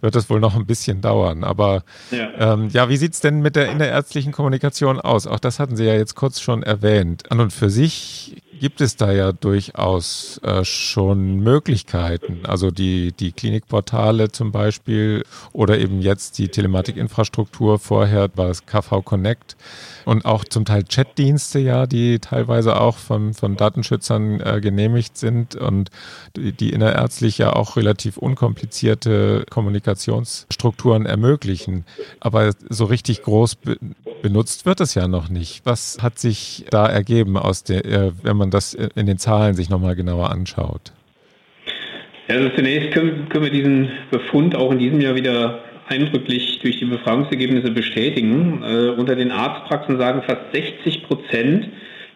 wird 0.01 0.15
es 0.15 0.29
wohl 0.29 0.39
noch 0.39 0.55
ein 0.55 0.65
bisschen 0.65 1.01
dauern. 1.01 1.43
Aber 1.43 1.83
ja, 2.11 2.53
ähm, 2.53 2.69
ja 2.69 2.89
wie 2.89 2.97
sieht's 2.97 3.21
denn 3.21 3.41
mit 3.41 3.55
der 3.55 3.71
innerärztlichen 3.71 4.31
Kommunikation 4.33 4.99
aus? 4.99 5.27
Auch 5.27 5.39
das 5.39 5.59
hatten 5.59 5.75
Sie 5.75 5.85
ja 5.85 5.95
jetzt 5.95 6.15
kurz 6.15 6.41
schon 6.41 6.63
erwähnt. 6.63 7.31
An 7.31 7.39
und 7.39 7.53
für 7.53 7.69
sich 7.69 8.42
gibt 8.59 8.81
es 8.81 8.95
da 8.95 9.11
ja 9.11 9.31
durchaus 9.31 10.39
äh, 10.43 10.63
schon 10.63 11.39
Möglichkeiten. 11.39 12.41
Also 12.45 12.71
die, 12.71 13.11
die 13.11 13.31
Klinikportale 13.31 14.31
zum 14.31 14.51
Beispiel 14.51 15.23
oder 15.51 15.77
eben 15.79 16.01
jetzt 16.01 16.37
die 16.37 16.47
Telematikinfrastruktur. 16.47 17.79
Vorher 17.79 18.29
war 18.35 18.49
es 18.49 18.65
KV 18.65 19.03
Connect 19.03 19.55
und 20.05 20.25
auch 20.25 20.43
zum 20.43 20.65
Teil 20.65 20.83
Chatdienste 20.83 21.59
ja, 21.59 21.85
die 21.85 22.19
teilweise 22.19 22.79
auch 22.79 22.97
von, 22.97 23.33
von 23.33 23.55
Datenschützern 23.55 24.39
äh, 24.39 24.61
genehmigt 24.61 25.17
sind 25.17 25.55
und 25.55 25.89
die, 26.35 26.51
die 26.51 26.71
innerärztlich 26.71 27.37
ja 27.37 27.53
auch 27.53 27.75
relativ 27.75 28.17
unkomplizierte 28.17 29.45
Kommunikationsstrukturen 29.49 31.05
ermöglichen. 31.05 31.85
Aber 32.19 32.51
so 32.69 32.85
richtig 32.85 33.23
groß 33.23 33.57
benutzt 34.23 34.65
wird 34.65 34.81
es 34.81 34.95
ja 34.95 35.07
noch 35.07 35.29
nicht. 35.29 35.63
Was 35.65 35.99
hat 36.01 36.17
sich 36.17 36.65
da 36.71 36.87
ergeben 36.87 37.37
aus 37.37 37.63
der, 37.63 37.85
äh, 37.85 38.11
wenn 38.23 38.37
man 38.37 38.49
das 38.49 38.73
in 38.73 39.05
den 39.05 39.19
Zahlen 39.19 39.53
sich 39.53 39.69
nochmal 39.69 39.95
genauer 39.95 40.31
anschaut? 40.31 40.93
Also 42.27 42.49
zunächst 42.55 42.91
können, 42.91 43.27
können 43.29 43.43
wir 43.43 43.51
diesen 43.51 43.91
Befund 44.09 44.55
auch 44.55 44.71
in 44.71 44.79
diesem 44.79 45.01
Jahr 45.01 45.13
wieder 45.13 45.59
eindrücklich 45.87 46.59
durch 46.63 46.79
die 46.79 46.85
Befragungsergebnisse 46.85 47.69
bestätigen. 47.69 48.63
Äh, 48.63 48.89
unter 48.91 49.15
den 49.15 49.29
Arztpraxen 49.29 49.97
sagen 49.99 50.23
fast 50.23 50.41
60 50.53 51.03
Prozent, 51.03 51.67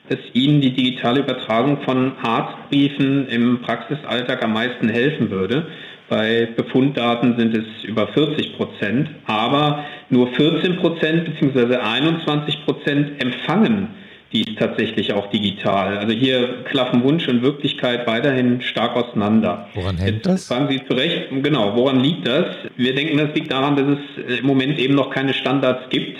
dass 0.08 0.20
ihnen 0.32 0.62
die 0.62 0.72
digitale 0.72 1.20
Übertragung 1.20 1.82
von 1.84 2.14
Arztbriefen 2.24 3.28
im 3.28 3.62
Praxisalltag 3.62 4.42
am 4.44 4.54
meisten 4.54 4.88
helfen 4.88 5.30
würde. 5.30 5.68
Bei 6.10 6.48
Befunddaten 6.56 7.38
sind 7.38 7.56
es 7.56 7.84
über 7.84 8.08
40 8.08 8.56
Prozent, 8.56 9.10
aber 9.26 9.86
nur 10.10 10.28
14 10.34 10.78
Prozent 10.78 11.26
bzw. 11.26 11.76
21 11.76 12.66
Prozent 12.66 13.22
empfangen 13.22 13.90
die 14.34 14.42
ist 14.42 14.60
tatsächlich 14.60 15.14
auch 15.14 15.30
digital. 15.30 15.98
Also 15.98 16.14
hier 16.14 16.64
klaffen 16.66 17.04
Wunsch 17.04 17.28
und 17.28 17.42
Wirklichkeit 17.42 18.06
weiterhin 18.08 18.62
stark 18.62 18.96
auseinander. 18.96 19.70
Woran 19.74 19.98
hängt 19.98 20.26
das? 20.26 20.48
Fragen 20.48 20.68
Sie 20.70 20.82
zurecht, 20.86 21.28
genau, 21.44 21.76
woran 21.76 22.02
liegt 22.02 22.28
das? 22.28 22.46
Wir 22.76 22.94
denken, 22.94 23.18
das 23.18 23.34
liegt 23.34 23.52
daran, 23.52 23.76
dass 23.76 23.98
es 23.98 24.40
im 24.40 24.46
Moment 24.46 24.80
eben 24.80 24.96
noch 24.96 25.12
keine 25.12 25.34
Standards 25.34 25.90
gibt 25.90 26.18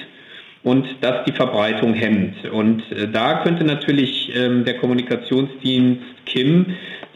und 0.64 0.86
das 1.02 1.26
die 1.26 1.34
Verbreitung 1.34 1.94
hemmt. 1.94 2.46
Und 2.50 2.82
äh, 2.92 3.08
da 3.12 3.42
könnte 3.44 3.64
natürlich 3.66 4.32
ähm, 4.36 4.64
der 4.64 4.78
Kommunikationsdienst 4.78 6.02
KIM 6.26 6.68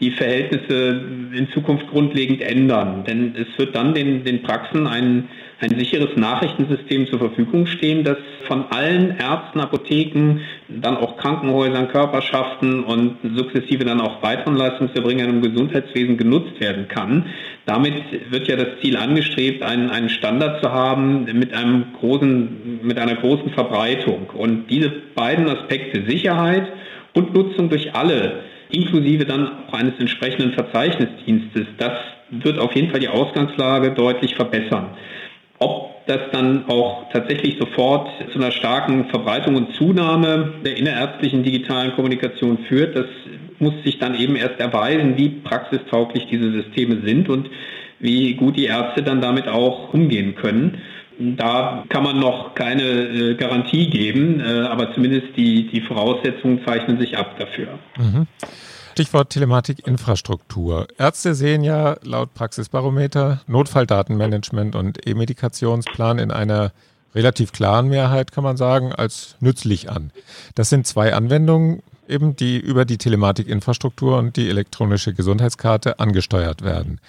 die 0.02 0.10
Verhältnisse 0.10 1.00
in 1.32 1.48
Zukunft 1.54 1.86
grundlegend 1.86 2.42
ändern. 2.42 3.04
Denn 3.06 3.36
es 3.36 3.56
wird 3.56 3.76
dann 3.76 3.94
den, 3.94 4.24
den 4.24 4.42
Praxen 4.42 4.88
ein, 4.88 5.28
ein 5.60 5.78
sicheres 5.78 6.16
Nachrichtensystem 6.16 7.06
zur 7.06 7.20
Verfügung 7.20 7.66
stehen, 7.66 8.02
das 8.02 8.16
von 8.48 8.64
allen 8.70 9.16
Ärzten, 9.16 9.60
Apotheken, 9.60 10.40
dann 10.68 10.96
auch 10.96 11.16
Krankenhäusern, 11.18 11.86
Körperschaften 11.86 12.82
und 12.82 13.18
sukzessive 13.36 13.84
dann 13.84 14.00
auch 14.00 14.20
weiteren 14.24 14.56
Leistungserbringern 14.56 15.30
im 15.30 15.40
Gesundheitswesen 15.40 16.16
genutzt 16.16 16.58
werden 16.58 16.88
kann. 16.88 17.26
Damit 17.64 17.94
wird 18.30 18.48
ja 18.48 18.56
das 18.56 18.80
Ziel 18.82 18.96
angestrebt, 18.96 19.62
einen, 19.62 19.88
einen 19.90 20.08
Standard 20.08 20.64
zu 20.64 20.72
haben 20.72 21.26
mit 21.32 21.54
einem 21.54 21.84
großen, 22.00 22.80
mit 22.82 22.98
einer 22.98 23.14
großen 23.14 23.50
Verbreitung. 23.50 24.30
Und 24.34 24.68
diese 24.68 24.90
beiden 25.14 25.48
Aspekte 25.48 26.02
Sicherheit 26.10 26.66
und 27.14 27.32
Nutzung 27.34 27.70
durch 27.70 27.94
alle 27.94 28.40
inklusive 28.72 29.24
dann 29.24 29.50
auch 29.68 29.74
eines 29.74 29.98
entsprechenden 29.98 30.52
Verzeichnisdienstes. 30.52 31.66
Das 31.78 31.92
wird 32.30 32.58
auf 32.58 32.74
jeden 32.74 32.90
Fall 32.90 33.00
die 33.00 33.08
Ausgangslage 33.08 33.92
deutlich 33.92 34.34
verbessern. 34.34 34.90
Ob 35.58 36.06
das 36.06 36.20
dann 36.32 36.64
auch 36.68 37.08
tatsächlich 37.12 37.56
sofort 37.58 38.08
zu 38.32 38.38
einer 38.38 38.50
starken 38.50 39.06
Verbreitung 39.10 39.54
und 39.54 39.74
Zunahme 39.74 40.54
der 40.64 40.76
innerärztlichen 40.76 41.44
digitalen 41.44 41.94
Kommunikation 41.94 42.58
führt, 42.68 42.96
das 42.96 43.06
muss 43.58 43.74
sich 43.84 43.98
dann 43.98 44.18
eben 44.18 44.34
erst 44.34 44.58
erweisen, 44.58 45.16
wie 45.16 45.28
praxistauglich 45.28 46.26
diese 46.26 46.50
Systeme 46.50 47.02
sind 47.04 47.28
und 47.28 47.48
wie 48.00 48.34
gut 48.34 48.56
die 48.56 48.64
Ärzte 48.64 49.02
dann 49.02 49.20
damit 49.20 49.46
auch 49.46 49.94
umgehen 49.94 50.34
können. 50.34 50.78
Da 51.18 51.84
kann 51.88 52.02
man 52.02 52.18
noch 52.18 52.54
keine 52.54 52.82
äh, 52.82 53.34
Garantie 53.34 53.88
geben, 53.88 54.40
äh, 54.40 54.62
aber 54.62 54.92
zumindest 54.94 55.36
die, 55.36 55.68
die 55.68 55.80
Voraussetzungen 55.82 56.64
zeichnen 56.66 56.98
sich 56.98 57.16
ab 57.16 57.38
dafür. 57.38 57.78
Mhm. 57.96 58.26
Stichwort 58.92 59.30
Telematikinfrastruktur. 59.30 60.86
Ärzte 60.98 61.34
sehen 61.34 61.64
ja 61.64 61.96
laut 62.02 62.34
Praxisbarometer 62.34 63.40
Notfalldatenmanagement 63.46 64.76
und 64.76 65.06
E-Medikationsplan 65.06 66.18
in 66.18 66.30
einer 66.30 66.72
relativ 67.14 67.52
klaren 67.52 67.88
Mehrheit, 67.88 68.32
kann 68.32 68.44
man 68.44 68.58
sagen, 68.58 68.92
als 68.92 69.36
nützlich 69.40 69.90
an. 69.90 70.10
Das 70.54 70.68
sind 70.68 70.86
zwei 70.86 71.14
Anwendungen, 71.14 71.82
eben 72.06 72.36
die 72.36 72.58
über 72.58 72.84
die 72.84 72.98
Telematikinfrastruktur 72.98 74.18
und 74.18 74.36
die 74.36 74.50
elektronische 74.50 75.14
Gesundheitskarte 75.14 75.98
angesteuert 75.98 76.60
werden. 76.60 77.00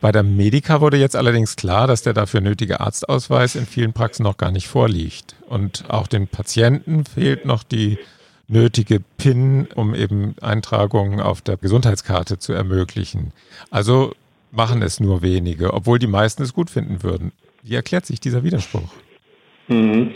Bei 0.00 0.12
der 0.12 0.22
Medica 0.22 0.80
wurde 0.80 0.98
jetzt 0.98 1.16
allerdings 1.16 1.56
klar, 1.56 1.88
dass 1.88 2.02
der 2.02 2.12
dafür 2.12 2.40
nötige 2.40 2.78
Arztausweis 2.78 3.56
in 3.56 3.66
vielen 3.66 3.92
Praxen 3.92 4.22
noch 4.22 4.36
gar 4.36 4.52
nicht 4.52 4.68
vorliegt. 4.68 5.34
Und 5.48 5.84
auch 5.88 6.06
den 6.06 6.28
Patienten 6.28 7.04
fehlt 7.04 7.46
noch 7.46 7.64
die 7.64 7.98
nötige 8.48 9.00
PIN, 9.18 9.68
um 9.74 9.94
eben 9.94 10.34
Eintragungen 10.40 11.20
auf 11.20 11.40
der 11.40 11.56
Gesundheitskarte 11.56 12.38
zu 12.38 12.52
ermöglichen. 12.52 13.32
Also 13.70 14.12
machen 14.52 14.82
es 14.82 15.00
nur 15.00 15.22
wenige, 15.22 15.74
obwohl 15.74 15.98
die 15.98 16.06
meisten 16.06 16.42
es 16.42 16.54
gut 16.54 16.70
finden 16.70 17.02
würden. 17.02 17.32
Wie 17.62 17.74
erklärt 17.74 18.06
sich 18.06 18.20
dieser 18.20 18.44
Widerspruch? 18.44 18.92
Mhm. 19.68 20.12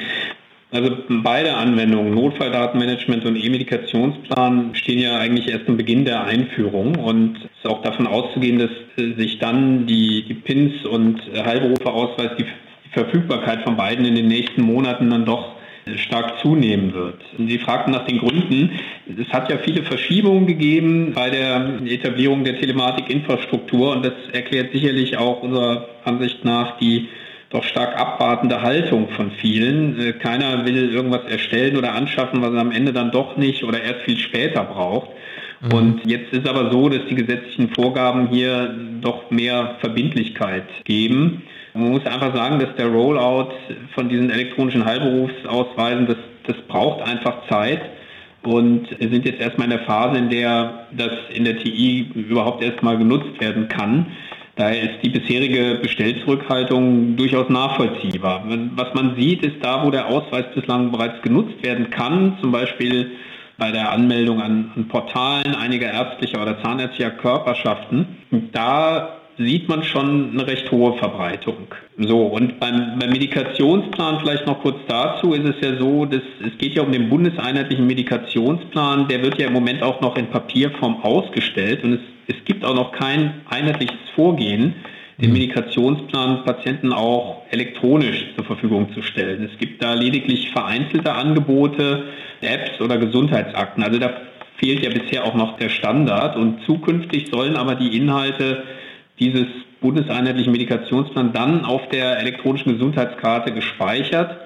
Also 0.73 0.97
beide 1.09 1.55
Anwendungen, 1.55 2.15
Notfalldatenmanagement 2.15 3.25
und 3.25 3.35
E-Medikationsplan, 3.35 4.77
stehen 4.77 5.01
ja 5.01 5.19
eigentlich 5.19 5.49
erst 5.49 5.69
am 5.69 5.77
Beginn 5.77 6.05
der 6.05 6.23
Einführung 6.23 6.95
und 6.95 7.39
es 7.39 7.65
ist 7.65 7.67
auch 7.67 7.83
davon 7.83 8.07
auszugehen, 8.07 8.61
dass 8.61 8.71
äh, 8.97 9.15
sich 9.17 9.41
dann 9.41 9.89
die, 9.89 10.25
die 10.29 10.35
PINs 10.35 10.87
und 10.87 11.21
Heilberuferausweis, 11.35 12.31
die 12.39 12.47
Verfügbarkeit 12.93 13.63
von 13.65 13.77
beiden 13.77 14.05
in 14.05 14.15
den 14.15 14.29
nächsten 14.29 14.63
Monaten 14.63 15.11
dann 15.11 15.25
doch 15.25 15.57
stark 15.97 16.39
zunehmen 16.41 16.93
wird. 16.95 17.21
Sie 17.39 17.59
fragten 17.59 17.93
nach 17.93 18.07
den 18.07 18.19
Gründen. 18.19 18.79
Es 19.19 19.29
hat 19.33 19.51
ja 19.51 19.59
viele 19.59 19.83
Verschiebungen 19.83 20.47
gegeben 20.47 21.13
bei 21.15 21.31
der 21.31 21.81
Etablierung 21.87 22.45
der 22.45 22.59
Telematikinfrastruktur 22.59 23.93
und 23.93 24.05
das 24.05 24.13
erklärt 24.33 24.73
sicherlich 24.73 25.17
auch 25.17 25.43
unserer 25.43 25.89
Ansicht 26.05 26.45
nach 26.45 26.79
die 26.79 27.09
doch 27.51 27.65
stark 27.65 27.99
abwartende 27.99 28.63
Haltung 28.63 29.09
von 29.11 29.33
vielen. 29.33 30.01
Äh, 30.01 30.13
keiner 30.13 30.65
will 30.65 30.93
irgendwas 30.93 31.25
erstellen 31.29 31.77
oder 31.77 31.95
anschaffen, 31.95 32.43
was 32.43 32.53
er 32.53 32.61
am 32.61 32.71
Ende 32.71 32.93
dann 32.93 33.11
doch 33.11 33.37
nicht 33.37 33.65
oder 33.65 33.83
erst 33.83 34.03
viel 34.03 34.19
später 34.19 34.63
braucht. 34.65 35.11
Mhm. 35.61 35.73
Und 35.73 36.01
jetzt 36.07 36.33
ist 36.33 36.49
aber 36.49 36.71
so, 36.71 36.89
dass 36.89 37.01
die 37.09 37.15
gesetzlichen 37.15 37.69
Vorgaben 37.75 38.29
hier 38.29 38.75
doch 39.01 39.31
mehr 39.31 39.77
Verbindlichkeit 39.81 40.65
geben. 40.85 41.43
Man 41.75 41.91
muss 41.91 42.07
einfach 42.07 42.35
sagen, 42.35 42.59
dass 42.59 42.75
der 42.77 42.87
Rollout 42.87 43.53
von 43.95 44.09
diesen 44.09 44.31
elektronischen 44.31 44.85
Heilberufsausweisen, 44.85 46.07
das, 46.07 46.17
das 46.47 46.57
braucht 46.69 47.03
einfach 47.03 47.49
Zeit. 47.49 47.81
Und 48.43 48.89
sind 48.99 49.27
jetzt 49.27 49.39
erstmal 49.39 49.67
in 49.67 49.77
der 49.77 49.85
Phase, 49.85 50.19
in 50.19 50.31
der 50.31 50.87
das 50.97 51.13
in 51.35 51.45
der 51.45 51.59
TI 51.59 52.11
überhaupt 52.15 52.65
erstmal 52.65 52.97
genutzt 52.97 53.39
werden 53.39 53.69
kann. 53.69 54.07
Daher 54.57 54.83
ist 54.83 55.05
die 55.05 55.11
bisherige 55.11 55.79
Bestellzurückhaltung 55.83 57.17
durchaus 57.17 57.51
nachvollziehbar. 57.51 58.45
Was 58.77 58.95
man 58.95 59.15
sieht, 59.17 59.45
ist 59.45 59.57
da, 59.63 59.85
wo 59.85 59.91
der 59.91 60.07
Ausweis 60.07 60.47
bislang 60.55 60.91
bereits 60.91 61.21
genutzt 61.23 61.63
werden 61.63 61.91
kann, 61.91 62.39
zum 62.41 62.51
Beispiel 62.51 63.11
bei 63.61 63.71
der 63.71 63.93
Anmeldung 63.93 64.41
an, 64.41 64.87
Portalen 64.89 65.55
einiger 65.55 65.93
ärztlicher 65.93 66.43
oder 66.43 66.61
zahnärztlicher 66.63 67.11
Körperschaften. 67.11 68.17
Da 68.53 69.21
sieht 69.37 69.69
man 69.69 69.85
schon 69.85 70.31
eine 70.33 70.47
recht 70.47 70.71
hohe 70.71 70.95
Verbreitung. 70.99 71.69
So, 71.99 72.27
und 72.27 72.59
beim, 72.59 72.99
beim 72.99 73.11
Medikationsplan 73.11 74.21
vielleicht 74.21 74.47
noch 74.47 74.61
kurz 74.61 74.79
dazu 74.89 75.35
ist 75.35 75.47
es 75.47 75.57
ja 75.61 75.79
so, 75.79 76.07
dass 76.07 76.23
es 76.45 76.59
geht 76.59 76.75
ja 76.75 76.83
um 76.83 76.93
den 76.93 77.09
bundeseinheitlichen 77.09 77.87
Medikationsplan, 77.87 79.09
der 79.09 79.23
wird 79.23 79.39
ja 79.39 79.47
im 79.47 79.53
Moment 79.53 79.83
auch 79.83 80.01
noch 80.01 80.17
in 80.17 80.27
Papierform 80.29 81.03
ausgestellt 81.03 81.85
und 81.85 81.95
es, 81.95 82.01
es 82.29 82.45
gibt 82.45 82.65
auch 82.65 82.75
noch 82.75 82.93
kein 82.93 83.43
einheitliches 83.49 83.97
Vorgehen, 84.15 84.75
den 85.21 85.29
mhm. 85.29 85.35
Medikationsplan 85.35 86.45
Patienten 86.45 86.93
auch 86.93 87.43
elektronisch 87.51 88.27
zur 88.37 88.45
Verfügung 88.45 88.93
zu 88.95 89.03
stellen. 89.03 89.49
Es 89.53 89.59
gibt 89.59 89.83
da 89.83 89.95
lediglich 89.95 90.51
vereinzelte 90.51 91.13
Angebote, 91.13 92.05
Apps 92.41 92.81
oder 92.81 92.99
Gesundheitsakten. 92.99 93.83
Also 93.83 93.99
da 93.99 94.13
fehlt 94.57 94.83
ja 94.83 94.91
bisher 94.91 95.25
auch 95.25 95.35
noch 95.35 95.57
der 95.59 95.69
Standard 95.69 96.37
und 96.37 96.63
zukünftig 96.65 97.29
sollen 97.31 97.57
aber 97.57 97.75
die 97.75 97.97
Inhalte 97.97 98.63
dieses 99.19 99.47
bundeseinheitlichen 99.81 100.53
Medikationsplan 100.53 101.33
dann 101.33 101.65
auf 101.65 101.89
der 101.89 102.19
elektronischen 102.19 102.73
Gesundheitskarte 102.75 103.53
gespeichert 103.53 104.37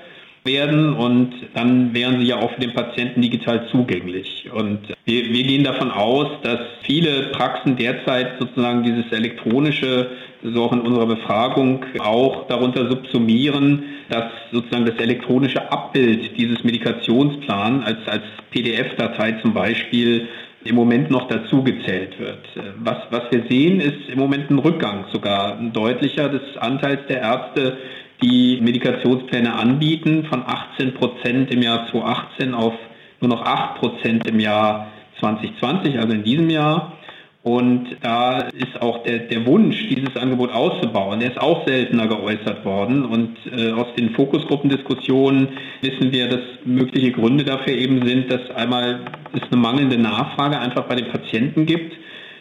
werden 0.44 0.92
und 0.92 1.32
dann 1.54 1.94
wären 1.94 2.20
sie 2.20 2.26
ja 2.26 2.36
auch 2.36 2.52
für 2.52 2.60
den 2.60 2.74
Patienten 2.74 3.22
digital 3.22 3.66
zugänglich. 3.70 4.50
Und 4.52 4.80
wir, 5.06 5.24
wir 5.30 5.42
gehen 5.42 5.64
davon 5.64 5.90
aus, 5.90 6.26
dass 6.42 6.60
viele 6.82 7.30
Praxen 7.32 7.76
derzeit 7.76 8.38
sozusagen 8.38 8.82
dieses 8.82 9.10
elektronische, 9.10 10.10
so 10.42 10.64
auch 10.64 10.72
in 10.72 10.80
unserer 10.80 11.06
Befragung, 11.06 11.84
auch 11.98 12.46
darunter 12.46 12.90
subsumieren, 12.90 13.84
dass 14.10 14.24
sozusagen 14.52 14.84
das 14.84 14.96
elektronische 14.96 15.72
Abbild 15.72 16.36
dieses 16.36 16.62
Medikationsplans 16.62 17.86
als, 17.86 18.06
als 18.06 18.22
PDF-Datei 18.50 19.32
zum 19.40 19.54
Beispiel 19.54 20.28
im 20.64 20.76
Moment 20.76 21.10
noch 21.10 21.28
dazugezählt 21.28 22.18
wird. 22.18 22.40
Was, 22.78 22.96
was 23.10 23.22
wir 23.30 23.44
sehen, 23.48 23.80
ist 23.80 24.08
im 24.08 24.18
Moment 24.18 24.50
ein 24.50 24.58
Rückgang 24.58 25.04
sogar 25.12 25.58
ein 25.58 25.72
deutlicher 25.72 26.28
des 26.28 26.56
Anteils 26.58 27.00
der 27.08 27.20
Ärzte, 27.20 27.76
die 28.22 28.60
Medikationspläne 28.60 29.54
anbieten, 29.54 30.24
von 30.24 30.42
18 30.46 30.94
Prozent 30.94 31.50
im 31.52 31.62
Jahr 31.62 31.88
2018 31.90 32.54
auf 32.54 32.74
nur 33.20 33.30
noch 33.30 33.42
8 33.42 33.80
Prozent 33.80 34.26
im 34.26 34.40
Jahr 34.40 34.88
2020, 35.20 35.98
also 35.98 36.12
in 36.12 36.24
diesem 36.24 36.50
Jahr. 36.50 36.92
Und 37.42 37.98
da 38.00 38.38
ist 38.38 38.80
auch 38.80 39.02
der, 39.02 39.18
der 39.18 39.44
Wunsch, 39.44 39.76
dieses 39.90 40.16
Angebot 40.16 40.50
auszubauen, 40.50 41.20
der 41.20 41.30
ist 41.30 41.38
auch 41.38 41.66
seltener 41.66 42.06
geäußert 42.06 42.64
worden. 42.64 43.04
Und 43.04 43.36
äh, 43.54 43.70
aus 43.72 43.88
den 43.98 44.14
Fokusgruppendiskussionen 44.14 45.48
wissen 45.82 46.10
wir, 46.10 46.28
dass 46.28 46.40
mögliche 46.64 47.12
Gründe 47.12 47.44
dafür 47.44 47.74
eben 47.74 48.06
sind, 48.06 48.32
dass 48.32 48.50
einmal 48.56 49.00
es 49.34 49.42
eine 49.42 49.60
mangelnde 49.60 49.98
Nachfrage 49.98 50.58
einfach 50.58 50.84
bei 50.84 50.94
den 50.94 51.08
Patienten 51.08 51.66
gibt 51.66 51.94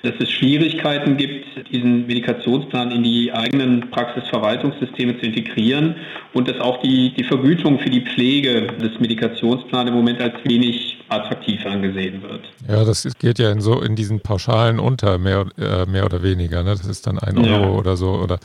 dass 0.03 0.13
es 0.19 0.29
Schwierigkeiten 0.31 1.15
gibt, 1.15 1.45
diesen 1.72 2.05
Medikationsplan 2.07 2.91
in 2.91 3.03
die 3.03 3.31
eigenen 3.31 3.89
Praxisverwaltungssysteme 3.89 5.17
zu 5.17 5.25
integrieren 5.27 5.95
und 6.33 6.50
dass 6.50 6.60
auch 6.60 6.81
die, 6.81 7.13
die 7.17 7.24
Vergütung 7.24 7.79
für 7.79 7.89
die 7.89 8.01
Pflege 8.01 8.67
des 8.81 9.00
Medikationsplans 9.00 9.89
im 9.89 9.95
Moment 9.95 10.19
als 10.19 10.36
wenig 10.43 10.98
attraktiv 11.13 11.65
angesehen 11.65 12.22
wird. 12.22 12.41
Ja, 12.67 12.84
das 12.84 13.08
geht 13.20 13.39
ja 13.39 13.51
in 13.51 13.62
so 13.62 13.82
in 13.82 13.96
diesen 13.96 14.20
Pauschalen 14.20 14.79
unter, 14.79 15.17
mehr, 15.17 15.46
äh, 15.58 15.86
mehr 15.86 16.05
oder 16.05 16.24
weniger. 16.24 16.63
Ne? 16.63 16.72
Das 16.72 16.86
ist 16.86 17.08
dann 17.08 17.20
ein 17.20 17.38
Euro 17.38 17.48
ja. 17.48 17.70
oder 17.70 17.98
so 17.98 18.12
oder 18.12 18.39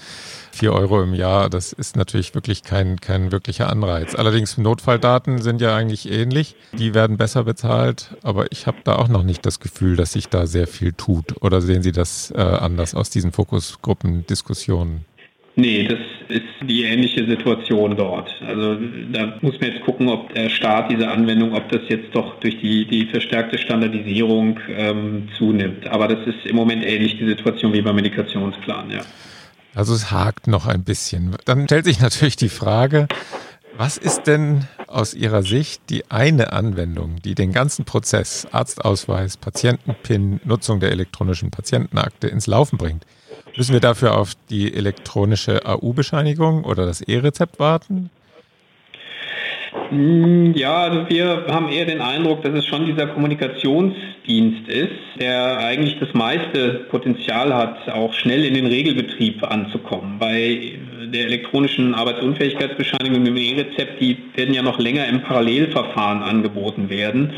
vier 0.53 0.73
Euro 0.73 1.03
im 1.03 1.15
Jahr. 1.15 1.49
Das 1.49 1.73
ist 1.73 1.97
natürlich 1.97 2.35
wirklich 2.35 2.63
kein, 2.63 3.01
kein 3.01 3.33
wirklicher 3.33 3.71
Anreiz. 3.71 4.15
Allerdings 4.15 4.59
Notfalldaten 4.59 5.41
sind 5.41 5.61
ja 5.61 5.75
eigentlich 5.77 6.11
ähnlich. 6.11 6.57
Die 6.73 6.95
werden 6.95 7.17
besser 7.17 7.45
bezahlt, 7.45 8.17
aber 8.23 8.51
ich 8.51 8.67
habe 8.67 8.79
da 8.85 8.97
auch 8.97 9.09
noch 9.09 9.23
nicht 9.23 9.47
das 9.47 9.61
Gefühl, 9.61 9.97
dass 9.97 10.13
sich 10.13 10.29
da 10.29 10.47
sehr 10.47 10.67
viel 10.67 10.93
tut. 10.93 11.43
Oder 11.43 11.61
sehen 11.61 11.83
Sie 11.83 11.93
das 11.93 12.33
äh, 12.33 12.41
anders 12.41 12.95
aus 12.95 13.11
diesen 13.11 13.33
Fokusgruppen-Diskussionen? 13.33 15.05
Nee, 15.59 15.89
das 15.89 15.99
ist 16.29 16.45
die 16.63 16.85
ähnliche 16.85 17.27
Situation 17.27 17.97
dort. 17.97 18.31
Also 18.47 18.77
da 19.13 19.39
muss 19.41 19.59
man 19.61 19.73
jetzt 19.73 19.85
gucken, 19.85 20.09
ob 20.09 20.33
der 20.33 20.51
Staat 20.51 20.89
diese 20.89 21.09
Anwendung, 21.09 21.53
ob 21.53 21.69
das 21.69 21.81
jetzt 21.89 22.15
doch 22.15 22.39
durch 22.39 22.61
die, 22.61 22.87
die 22.87 23.07
verstärkte 23.07 23.59
Standardisierung 23.59 24.61
ähm, 24.71 25.29
zunimmt. 25.37 25.89
Aber 25.89 26.07
das 26.07 26.25
ist 26.29 26.47
im 26.47 26.55
Moment 26.55 26.85
ähnlich 26.85 27.19
die 27.19 27.27
Situation 27.27 27.73
wie 27.73 27.83
beim 27.83 27.97
Medikationsplan, 27.97 28.93
ja. 28.93 29.01
Also 29.75 29.95
es 29.95 30.13
hakt 30.13 30.47
noch 30.47 30.69
ein 30.69 30.85
bisschen. 30.85 31.35
Dann 31.45 31.65
stellt 31.65 31.87
sich 31.87 31.99
natürlich 31.99 32.37
die 32.37 32.51
Frage, 32.51 33.09
was 33.77 33.97
ist 33.97 34.29
denn 34.29 34.65
aus 34.87 35.13
Ihrer 35.13 35.43
Sicht 35.43 35.91
die 35.91 36.09
eine 36.09 36.53
Anwendung, 36.53 37.17
die 37.25 37.35
den 37.35 37.51
ganzen 37.51 37.85
Prozess, 37.85 38.47
Arztausweis, 38.53 39.37
Patientenpin, 39.37 40.39
Nutzung 40.45 40.79
der 40.79 40.93
elektronischen 40.93 41.51
Patientenakte 41.51 42.29
ins 42.29 42.47
Laufen 42.47 42.79
bringt? 42.79 43.05
Müssen 43.59 43.73
wir 43.73 43.81
dafür 43.81 44.17
auf 44.17 44.35
die 44.51 44.73
elektronische 44.73 45.67
AU-Bescheinigung 45.67 46.63
oder 46.63 46.87
das 46.87 47.01
E-Rezept 47.01 47.59
warten? 47.59 48.09
Hm, 49.89 50.55
ja, 50.55 50.83
also 50.85 51.11
wir 51.11 51.45
haben 51.49 51.69
eher 51.69 51.85
den 51.85 52.01
Eindruck, 52.01 52.45
dass 52.45 52.55
es 52.55 52.65
schon 52.67 52.87
dieser 52.87 53.09
Kommunikationsdienst 53.09 54.69
ist, 54.69 54.93
der 55.19 55.59
eigentlich 55.59 55.99
das 55.99 56.15
meiste 56.15 56.87
Potenzial 56.89 57.53
hat, 57.53 57.89
auch 57.89 58.15
schnell 58.15 58.45
in 58.45 58.55
den 58.55 58.67
Regelbetrieb 58.67 59.43
anzukommen. 59.43 60.21
Bei 60.21 60.79
der 61.13 61.25
elektronischen 61.25 61.97
Arbeitsunfähigkeitsbescheinigung 61.97 63.25
mit 63.25 63.27
dem 63.27 63.37
E-Rezept, 63.39 64.01
die 64.01 64.19
werden 64.37 64.55
ja 64.55 64.63
noch 64.63 64.79
länger 64.79 65.09
im 65.09 65.21
Parallelverfahren 65.23 66.23
angeboten 66.23 66.91
werden. 66.91 67.33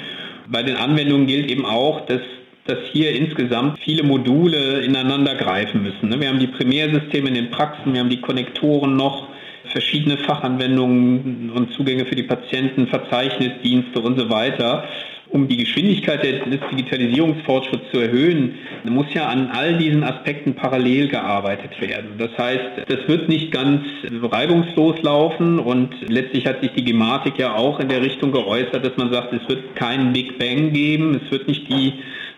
Bei 0.48 0.62
den 0.62 0.76
Anwendungen 0.76 1.26
gilt 1.26 1.50
eben 1.50 1.64
auch, 1.64 2.04
dass 2.04 2.20
dass 2.66 2.78
hier 2.92 3.12
insgesamt 3.12 3.78
viele 3.80 4.02
Module 4.02 4.80
ineinander 4.80 5.34
greifen 5.34 5.82
müssen. 5.82 6.08
Ne? 6.08 6.20
Wir 6.20 6.28
haben 6.28 6.38
die 6.38 6.46
Primärsysteme 6.46 7.28
in 7.28 7.34
den 7.34 7.50
Praxen, 7.50 7.92
wir 7.92 8.00
haben 8.00 8.10
die 8.10 8.20
Konnektoren 8.20 8.96
noch, 8.96 9.28
verschiedene 9.72 10.16
Fachanwendungen 10.18 11.50
und 11.50 11.72
Zugänge 11.72 12.04
für 12.04 12.16
die 12.16 12.24
Patienten, 12.24 12.86
Verzeichnisdienste 12.86 14.00
und 14.00 14.18
so 14.18 14.30
weiter. 14.30 14.84
Um 15.28 15.46
die 15.46 15.58
Geschwindigkeit 15.58 16.24
des 16.24 16.60
Digitalisierungsfortschritts 16.72 17.92
zu 17.92 18.00
erhöhen, 18.00 18.56
muss 18.82 19.06
ja 19.14 19.28
an 19.28 19.50
all 19.52 19.78
diesen 19.78 20.02
Aspekten 20.02 20.54
parallel 20.54 21.06
gearbeitet 21.06 21.80
werden. 21.80 22.14
Das 22.18 22.36
heißt, 22.36 22.88
das 22.88 23.06
wird 23.06 23.28
nicht 23.28 23.52
ganz 23.52 23.82
reibungslos 24.10 25.00
laufen 25.02 25.60
und 25.60 25.94
letztlich 26.08 26.46
hat 26.46 26.62
sich 26.62 26.72
die 26.72 26.84
Gematik 26.84 27.38
ja 27.38 27.54
auch 27.54 27.78
in 27.78 27.88
der 27.88 28.02
Richtung 28.02 28.32
geäußert, 28.32 28.84
dass 28.84 28.96
man 28.96 29.12
sagt, 29.12 29.32
es 29.32 29.48
wird 29.48 29.76
keinen 29.76 30.12
Big 30.12 30.36
Bang 30.36 30.72
geben, 30.72 31.20
es 31.24 31.30
wird 31.30 31.46
nicht 31.46 31.68
die 31.68 31.92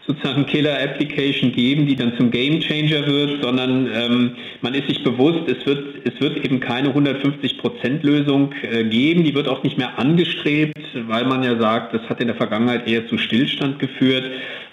sozusagen 0.06 0.46
Killer-Application 0.46 1.52
geben, 1.52 1.86
die 1.86 1.94
dann 1.94 2.16
zum 2.16 2.30
Game 2.30 2.60
Changer 2.60 3.06
wird, 3.06 3.42
sondern 3.42 3.88
ähm, 3.94 4.36
man 4.60 4.74
ist 4.74 4.88
sich 4.88 5.04
bewusst, 5.04 5.48
es 5.48 5.64
wird, 5.64 6.06
es 6.06 6.20
wird 6.20 6.44
eben 6.44 6.58
keine 6.58 6.88
150-Prozent-Lösung 6.88 8.52
äh, 8.62 8.84
geben, 8.84 9.22
die 9.24 9.34
wird 9.34 9.46
auch 9.46 9.62
nicht 9.62 9.78
mehr 9.78 9.98
angestrebt, 9.98 10.76
weil 11.06 11.24
man 11.24 11.42
ja 11.44 11.56
sagt, 11.58 11.94
das 11.94 12.02
hat 12.08 12.20
in 12.20 12.26
der 12.26 12.36
Vergangenheit 12.36 12.88
eher 12.88 13.06
zu 13.06 13.16
Stillstand 13.16 13.78
geführt, 13.78 14.24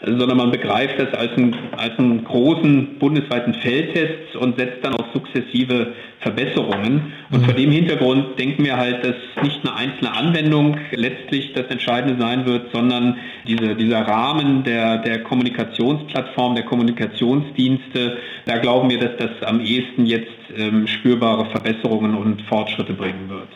sondern 0.06 0.38
man 0.38 0.52
begreift 0.52 1.00
das 1.00 1.14
als 1.14 1.32
einen, 1.34 1.56
als 1.76 1.98
einen 1.98 2.24
großen 2.24 3.00
bundesweiten 3.00 3.54
Feldtest 3.56 4.36
und 4.38 4.58
setzt 4.58 4.84
dann 4.84 4.96
auf 4.96 5.08
sukzessive 5.14 5.94
Verbesserungen. 6.22 7.14
Und 7.32 7.42
mhm. 7.42 7.46
vor 7.46 7.54
dem 7.54 7.72
Hintergrund 7.72 8.40
denken 8.40 8.64
wir 8.64 8.78
halt, 8.78 9.04
dass 9.04 9.16
nicht 9.44 9.60
eine 9.64 9.76
einzelne 9.76 10.12
Anwendung 10.16 10.78
letztlich 10.92 11.54
das 11.54 11.68
Entscheidende 11.68 12.22
sein 12.22 12.46
wird, 12.46 12.72
sondern 12.72 13.18
diese, 13.48 13.76
dieser 13.76 14.02
Rahmen 14.02 14.64
der, 14.64 15.00
der 15.00 15.24
Kommunikationsplattform, 15.24 16.56
der 16.56 16.66
Kommunikationsdienste, 16.66 18.18
da 18.46 18.58
glauben 18.58 18.90
wir, 18.90 19.00
dass 19.00 19.18
das 19.18 19.48
am 19.48 19.60
ehesten 19.60 20.06
jetzt 20.06 20.28
ähm, 20.58 20.88
spürbare 20.88 21.46
Verbesserungen 21.46 22.16
und 22.16 22.42
Fortschritte 22.44 22.94
bringen 22.94 23.30
wird. 23.30 23.50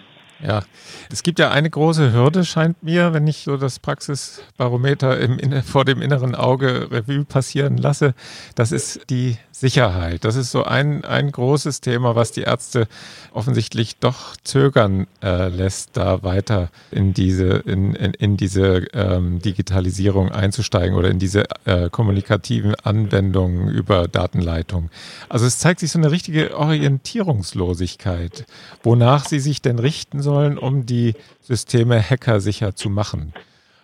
Ja, 0.46 0.64
es 1.10 1.24
gibt 1.24 1.40
ja 1.40 1.52
eine 1.52 1.70
große 1.70 2.12
Hürde, 2.12 2.44
scheint 2.44 2.84
mir, 2.84 3.14
wenn 3.14 3.26
ich 3.28 3.44
so 3.44 3.56
das 3.56 3.80
Praxisbarometer 3.80 5.18
im, 5.20 5.62
vor 5.64 5.86
dem 5.86 6.02
inneren 6.02 6.36
Auge 6.36 6.90
Revue 6.92 7.24
passieren 7.24 7.78
lasse. 7.78 8.14
Das 8.56 8.74
ist 8.74 9.10
die 9.10 9.38
Sicherheit. 9.52 10.26
Das 10.26 10.36
ist 10.36 10.52
so 10.52 10.64
ein, 10.66 11.06
ein 11.06 11.32
großes 11.32 11.80
Thema, 11.80 12.16
was 12.16 12.34
die 12.34 12.42
Ärzte 12.42 12.88
offensichtlich 13.32 13.98
doch 13.98 14.36
zögern 14.44 15.08
äh, 15.24 15.48
lässt, 15.48 15.92
da 15.94 16.24
weiter 16.24 16.70
in 16.92 17.14
diese, 17.14 17.46
in, 17.66 17.96
in, 17.96 18.14
in 18.14 18.36
diese 18.36 18.86
ähm, 18.94 19.40
Digitalisierung 19.40 20.30
einzusteigen 20.30 20.98
oder 20.98 21.10
in 21.10 21.20
diese 21.20 21.46
äh, 21.64 21.90
kommunikativen 21.90 22.76
Anwendungen 22.84 23.70
über 23.70 24.10
Datenleitung. 24.10 24.90
Also 25.30 25.46
es 25.46 25.60
zeigt 25.60 25.80
sich 25.80 25.92
so 25.92 26.00
eine 26.00 26.12
richtige 26.12 26.58
Orientierungslosigkeit, 26.58 28.46
wonach 28.84 29.26
sie 29.26 29.40
sich 29.40 29.62
denn 29.62 29.80
richten 29.80 30.22
sollen, 30.22 30.33
um 30.58 30.86
die 30.86 31.14
Systeme 31.42 32.02
hackersicher 32.02 32.76
zu 32.76 32.90
machen. 32.90 33.34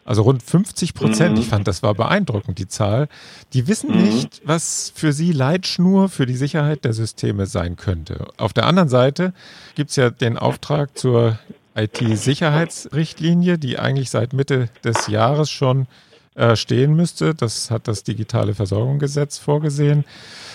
Also 0.05 0.23
rund 0.23 0.41
50 0.41 0.95
Prozent, 0.95 1.35
mhm. 1.35 1.41
ich 1.41 1.47
fand, 1.47 1.67
das 1.67 1.83
war 1.83 1.93
beeindruckend, 1.93 2.57
die 2.57 2.67
Zahl, 2.67 3.09
die 3.53 3.67
wissen 3.67 3.91
mhm. 3.95 4.03
nicht, 4.03 4.41
was 4.43 4.91
für 4.95 5.13
sie 5.13 5.31
Leitschnur 5.31 6.09
für 6.09 6.25
die 6.25 6.35
Sicherheit 6.35 6.83
der 6.83 6.93
Systeme 6.93 7.45
sein 7.45 7.75
könnte. 7.75 8.27
Auf 8.37 8.51
der 8.51 8.65
anderen 8.65 8.89
Seite 8.89 9.33
gibt 9.75 9.91
es 9.91 9.97
ja 9.97 10.09
den 10.09 10.37
Auftrag 10.37 10.97
zur 10.97 11.37
IT-Sicherheitsrichtlinie, 11.75 13.59
die 13.59 13.77
eigentlich 13.77 14.09
seit 14.09 14.33
Mitte 14.33 14.69
des 14.83 15.07
Jahres 15.07 15.51
schon 15.51 15.85
äh, 16.33 16.55
stehen 16.55 16.95
müsste. 16.95 17.35
Das 17.35 17.69
hat 17.69 17.87
das 17.87 18.03
digitale 18.03 18.55
Versorgungsgesetz 18.55 19.37
vorgesehen. 19.37 20.05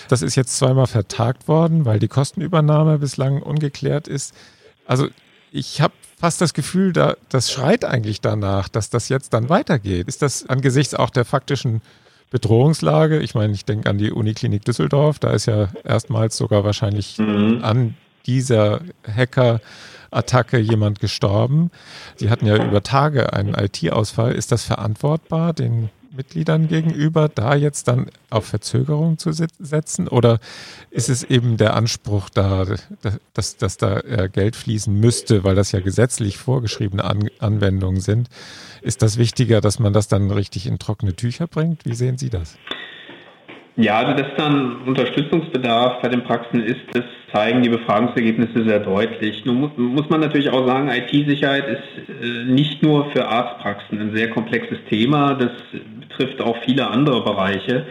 Das 0.09 0.21
ist 0.21 0.35
jetzt 0.35 0.57
zweimal 0.57 0.87
vertagt 0.87 1.47
worden, 1.47 1.85
weil 1.85 1.99
die 1.99 2.07
Kostenübernahme 2.07 2.99
bislang 2.99 3.41
ungeklärt 3.41 4.07
ist. 4.07 4.33
Also 4.85 5.07
ich 5.55 5.79
habe 5.79 5.93
fast 6.17 6.41
das 6.41 6.53
Gefühl, 6.53 6.91
da, 6.91 7.15
das 7.29 7.51
schreit 7.51 7.85
eigentlich 7.85 8.19
danach, 8.21 8.67
dass 8.67 8.89
das 8.89 9.09
jetzt 9.09 9.33
dann 9.33 9.49
weitergeht. 9.49 10.07
Ist 10.07 10.21
das 10.21 10.47
angesichts 10.47 10.93
auch 10.93 11.09
der 11.09 11.25
faktischen 11.25 11.81
Bedrohungslage? 12.29 13.19
Ich 13.19 13.35
meine, 13.35 13.53
ich 13.53 13.63
denke 13.63 13.89
an 13.89 13.97
die 13.97 14.11
Uniklinik 14.11 14.65
Düsseldorf, 14.65 15.19
da 15.19 15.31
ist 15.31 15.45
ja 15.45 15.69
erstmals 15.83 16.35
sogar 16.35 16.63
wahrscheinlich 16.63 17.17
mhm. 17.17 17.59
an 17.63 17.95
dieser 18.25 18.81
Hacker-Attacke 19.07 20.57
jemand 20.57 20.99
gestorben. 20.99 21.71
Sie 22.15 22.29
hatten 22.29 22.45
ja 22.45 22.61
über 22.61 22.83
Tage 22.83 23.31
einen 23.33 23.53
IT-Ausfall. 23.53 24.33
Ist 24.33 24.51
das 24.51 24.65
verantwortbar, 24.65 25.53
den 25.53 25.89
Mitgliedern 26.15 26.67
gegenüber, 26.67 27.29
da 27.29 27.55
jetzt 27.55 27.87
dann 27.87 28.07
auf 28.29 28.45
Verzögerung 28.45 29.17
zu 29.17 29.31
setzen? 29.31 30.07
Oder 30.07 30.39
ist 30.91 31.09
es 31.09 31.23
eben 31.23 31.57
der 31.57 31.75
Anspruch 31.75 32.29
da, 32.29 32.65
dass, 33.33 33.57
dass 33.57 33.77
da 33.77 33.99
äh, 33.99 34.29
Geld 34.31 34.55
fließen 34.55 34.93
müsste, 34.93 35.43
weil 35.43 35.55
das 35.55 35.71
ja 35.71 35.79
gesetzlich 35.79 36.37
vorgeschriebene 36.37 37.03
An 37.03 37.29
Anwendungen 37.39 38.01
sind? 38.01 38.29
Ist 38.81 39.01
das 39.01 39.17
wichtiger, 39.17 39.61
dass 39.61 39.79
man 39.79 39.93
das 39.93 40.07
dann 40.07 40.31
richtig 40.31 40.67
in 40.67 40.79
trockene 40.79 41.15
Tücher 41.15 41.47
bringt? 41.47 41.85
Wie 41.85 41.95
sehen 41.95 42.17
Sie 42.17 42.29
das? 42.29 42.57
Ja, 43.77 43.99
also 43.99 44.21
dass 44.21 44.31
dann 44.37 44.83
Unterstützungsbedarf 44.83 46.01
bei 46.01 46.07
den 46.07 46.23
Praxen 46.23 46.63
ist, 46.63 46.81
das 46.93 47.03
zeigen 47.35 47.61
die 47.61 47.69
Befragungsergebnisse 47.69 48.63
sehr 48.63 48.79
deutlich. 48.79 49.43
Nun 49.45 49.59
muss, 49.59 49.71
muss 49.75 50.09
man 50.09 50.21
natürlich 50.21 50.49
auch 50.49 50.65
sagen, 50.65 50.89
IT-Sicherheit 50.89 51.67
ist 51.67 52.23
äh, 52.23 52.45
nicht 52.45 52.81
nur 52.81 53.11
für 53.11 53.27
Arztpraxen 53.27 53.99
ein 53.99 54.15
sehr 54.15 54.29
komplexes 54.29 54.77
Thema, 54.89 55.33
das 55.33 55.51
betrifft 55.99 56.41
auch 56.41 56.57
viele 56.63 56.87
andere 56.87 57.23
Bereiche. 57.23 57.85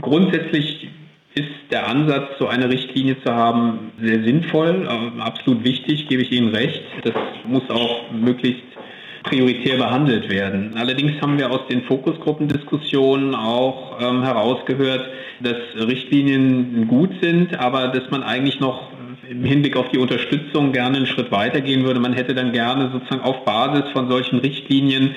Grundsätzlich 0.00 0.88
ist 1.34 1.48
der 1.70 1.88
Ansatz, 1.88 2.38
so 2.40 2.48
eine 2.48 2.68
Richtlinie 2.68 3.22
zu 3.22 3.32
haben, 3.32 3.92
sehr 4.02 4.24
sinnvoll, 4.24 4.88
äh, 4.88 5.20
absolut 5.20 5.64
wichtig, 5.64 6.08
gebe 6.08 6.22
ich 6.22 6.32
Ihnen 6.32 6.48
recht. 6.48 6.82
Das 7.04 7.14
muss 7.46 7.68
auch 7.70 8.10
möglichst 8.10 8.69
prioritär 9.22 9.76
behandelt 9.76 10.30
werden. 10.30 10.74
Allerdings 10.76 11.20
haben 11.20 11.38
wir 11.38 11.50
aus 11.50 11.66
den 11.68 11.82
Fokusgruppendiskussionen 11.82 13.34
auch 13.34 14.00
ähm, 14.00 14.22
herausgehört, 14.22 15.08
dass 15.40 15.56
Richtlinien 15.76 16.86
gut 16.88 17.10
sind, 17.20 17.58
aber 17.58 17.88
dass 17.88 18.10
man 18.10 18.22
eigentlich 18.22 18.60
noch 18.60 18.90
im 19.28 19.44
Hinblick 19.44 19.76
auf 19.76 19.88
die 19.90 19.98
Unterstützung 19.98 20.72
gerne 20.72 20.96
einen 20.96 21.06
Schritt 21.06 21.30
weitergehen 21.30 21.84
würde. 21.84 22.00
Man 22.00 22.14
hätte 22.14 22.34
dann 22.34 22.52
gerne 22.52 22.90
sozusagen 22.92 23.22
auf 23.22 23.44
Basis 23.44 23.84
von 23.92 24.08
solchen 24.10 24.40
Richtlinien 24.40 25.14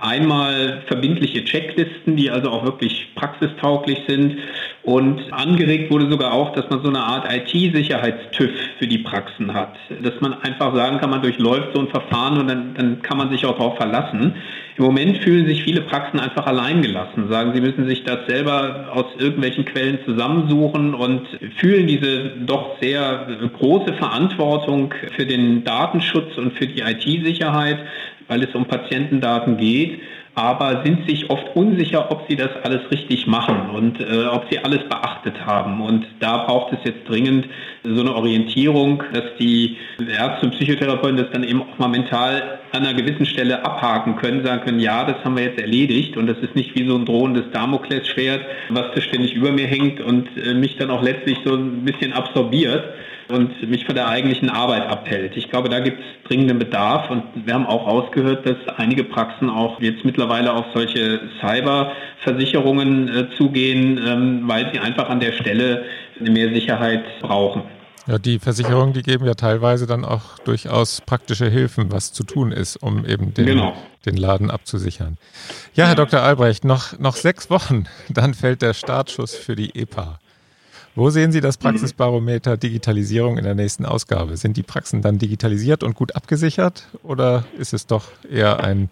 einmal 0.00 0.82
verbindliche 0.86 1.44
Checklisten, 1.44 2.16
die 2.16 2.30
also 2.30 2.50
auch 2.50 2.64
wirklich 2.64 3.14
praxistauglich 3.14 4.02
sind. 4.06 4.36
Und 4.82 5.32
angeregt 5.32 5.90
wurde 5.90 6.08
sogar 6.08 6.32
auch, 6.32 6.52
dass 6.52 6.70
man 6.70 6.82
so 6.82 6.88
eine 6.88 7.00
Art 7.00 7.26
IT-Sicherheitstüv 7.32 8.50
für 8.78 8.86
die 8.86 8.98
Praxen 8.98 9.52
hat. 9.52 9.74
Dass 10.02 10.20
man 10.20 10.34
einfach 10.42 10.74
sagen 10.74 10.98
kann, 10.98 11.10
man 11.10 11.22
durchläuft 11.22 11.74
so 11.74 11.80
ein 11.80 11.88
Verfahren 11.88 12.38
und 12.38 12.48
dann, 12.48 12.74
dann 12.74 13.02
kann 13.02 13.18
man 13.18 13.30
sich 13.30 13.44
auch 13.46 13.56
darauf 13.56 13.76
verlassen. 13.76 14.34
Im 14.76 14.84
Moment 14.84 15.18
fühlen 15.18 15.46
sich 15.46 15.64
viele 15.64 15.80
Praxen 15.80 16.20
einfach 16.20 16.46
alleingelassen, 16.46 17.28
sagen, 17.30 17.52
sie 17.54 17.62
müssen 17.62 17.88
sich 17.88 18.04
das 18.04 18.26
selber 18.28 18.90
aus 18.92 19.06
irgendwelchen 19.18 19.64
Quellen 19.64 19.98
zusammensuchen 20.04 20.94
und 20.94 21.26
fühlen 21.56 21.86
diese 21.86 22.34
doch 22.44 22.78
sehr 22.80 23.26
große 23.58 23.94
Verantwortung 23.94 24.92
für 25.16 25.24
den 25.24 25.64
Datenschutz 25.64 26.36
und 26.36 26.52
für 26.58 26.66
die 26.66 26.82
IT-Sicherheit 26.82 27.78
weil 28.28 28.42
es 28.42 28.54
um 28.54 28.66
Patientendaten 28.66 29.56
geht. 29.56 30.00
aber 30.36 30.82
sind 30.84 31.08
sich 31.08 31.30
oft 31.30 31.56
unsicher, 31.56 32.10
ob 32.10 32.26
sie 32.28 32.36
das 32.36 32.50
alles 32.62 32.82
richtig 32.90 33.26
machen 33.26 33.70
und 33.70 33.98
äh, 33.98 34.26
ob 34.26 34.44
sie 34.50 34.58
alles 34.58 34.86
beachtet 34.86 35.34
haben. 35.46 35.80
Und 35.80 36.04
da 36.20 36.44
braucht 36.44 36.74
es 36.74 36.78
jetzt 36.84 37.08
dringend 37.08 37.48
so 37.82 38.00
eine 38.02 38.14
Orientierung, 38.14 39.02
dass 39.14 39.24
die 39.40 39.78
Ärzte 39.98 40.46
und 40.46 40.52
Psychotherapeuten 40.52 41.16
das 41.16 41.30
dann 41.32 41.42
eben 41.42 41.62
auch 41.62 41.78
mal 41.78 41.88
mental 41.88 42.58
an 42.76 42.86
einer 42.86 42.94
gewissen 42.94 43.26
Stelle 43.26 43.64
abhaken 43.64 44.16
können, 44.16 44.44
sagen 44.44 44.62
können, 44.62 44.80
ja, 44.80 45.04
das 45.04 45.24
haben 45.24 45.36
wir 45.36 45.44
jetzt 45.44 45.60
erledigt 45.60 46.16
und 46.16 46.26
das 46.26 46.38
ist 46.38 46.54
nicht 46.54 46.74
wie 46.74 46.86
so 46.86 46.96
ein 46.96 47.04
drohendes 47.04 47.50
Damoklesschwert, 47.52 48.44
was 48.68 48.94
da 48.94 49.00
ständig 49.00 49.34
über 49.34 49.52
mir 49.52 49.66
hängt 49.66 50.00
und 50.00 50.28
äh, 50.36 50.54
mich 50.54 50.76
dann 50.76 50.90
auch 50.90 51.02
letztlich 51.02 51.38
so 51.44 51.54
ein 51.54 51.84
bisschen 51.84 52.12
absorbiert 52.12 52.84
und 53.28 53.68
mich 53.68 53.84
von 53.84 53.94
der 53.94 54.08
eigentlichen 54.08 54.50
Arbeit 54.50 54.86
abhält. 54.88 55.36
Ich 55.36 55.50
glaube, 55.50 55.68
da 55.68 55.80
gibt 55.80 55.98
es 55.98 56.28
dringenden 56.28 56.58
Bedarf 56.58 57.10
und 57.10 57.24
wir 57.34 57.54
haben 57.54 57.66
auch 57.66 57.86
ausgehört, 57.86 58.46
dass 58.46 58.56
einige 58.76 59.04
Praxen 59.04 59.50
auch 59.50 59.80
jetzt 59.80 60.04
mittlerweile 60.04 60.52
auf 60.52 60.66
solche 60.74 61.20
Cyberversicherungen 61.40 63.08
äh, 63.08 63.36
zugehen, 63.36 64.00
ähm, 64.06 64.42
weil 64.44 64.70
sie 64.72 64.78
einfach 64.78 65.08
an 65.08 65.20
der 65.20 65.32
Stelle 65.32 65.84
mehr 66.20 66.52
Sicherheit 66.54 67.04
brauchen. 67.20 67.62
Ja, 68.06 68.18
die 68.18 68.38
Versicherungen, 68.38 68.92
die 68.92 69.02
geben 69.02 69.26
ja 69.26 69.34
teilweise 69.34 69.86
dann 69.86 70.04
auch 70.04 70.38
durchaus 70.44 71.00
praktische 71.00 71.48
Hilfen, 71.48 71.90
was 71.90 72.12
zu 72.12 72.22
tun 72.22 72.52
ist, 72.52 72.76
um 72.76 73.04
eben 73.04 73.34
den, 73.34 73.46
genau. 73.46 73.76
den 74.04 74.16
Laden 74.16 74.50
abzusichern. 74.50 75.18
Ja, 75.74 75.86
Herr 75.86 75.96
Dr. 75.96 76.22
Albrecht, 76.22 76.64
noch, 76.64 76.96
noch 77.00 77.16
sechs 77.16 77.50
Wochen, 77.50 77.86
dann 78.08 78.34
fällt 78.34 78.62
der 78.62 78.74
Startschuss 78.74 79.34
für 79.34 79.56
die 79.56 79.74
EPA. 79.74 80.20
Wo 80.94 81.10
sehen 81.10 81.30
Sie 81.30 81.42
das 81.42 81.58
Praxisbarometer 81.58 82.56
Digitalisierung 82.56 83.36
in 83.36 83.44
der 83.44 83.54
nächsten 83.54 83.84
Ausgabe? 83.84 84.38
Sind 84.38 84.56
die 84.56 84.62
Praxen 84.62 85.02
dann 85.02 85.18
digitalisiert 85.18 85.82
und 85.82 85.94
gut 85.94 86.16
abgesichert 86.16 86.88
oder 87.02 87.44
ist 87.58 87.74
es 87.74 87.86
doch 87.86 88.06
eher 88.30 88.60
ein 88.60 88.88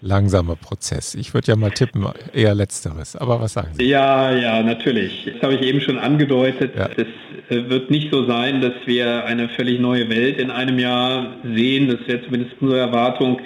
langsamer 0.00 0.56
Prozess? 0.56 1.14
Ich 1.14 1.34
würde 1.34 1.48
ja 1.48 1.56
mal 1.56 1.70
tippen, 1.70 2.06
eher 2.32 2.54
letzteres. 2.54 3.16
Aber 3.16 3.40
was 3.40 3.54
sagen 3.54 3.70
Sie? 3.74 3.84
Ja, 3.84 4.34
ja, 4.34 4.62
natürlich. 4.62 5.30
Das 5.32 5.42
habe 5.42 5.54
ich 5.54 5.62
eben 5.62 5.80
schon 5.80 5.98
angedeutet. 5.98 6.74
Ja. 6.76 6.88
Es 6.96 7.06
äh, 7.50 7.68
wird 7.68 7.90
nicht 7.90 8.12
so 8.12 8.26
sein, 8.26 8.60
dass 8.60 8.74
wir 8.86 9.24
eine 9.24 9.48
völlig 9.50 9.80
neue 9.80 10.08
Welt 10.08 10.38
in 10.38 10.50
einem 10.50 10.78
Jahr 10.78 11.36
sehen. 11.42 11.88
Das 11.88 12.06
wäre 12.06 12.24
zumindest 12.24 12.54
unsere 12.60 12.80
Erwartung. 12.80 13.40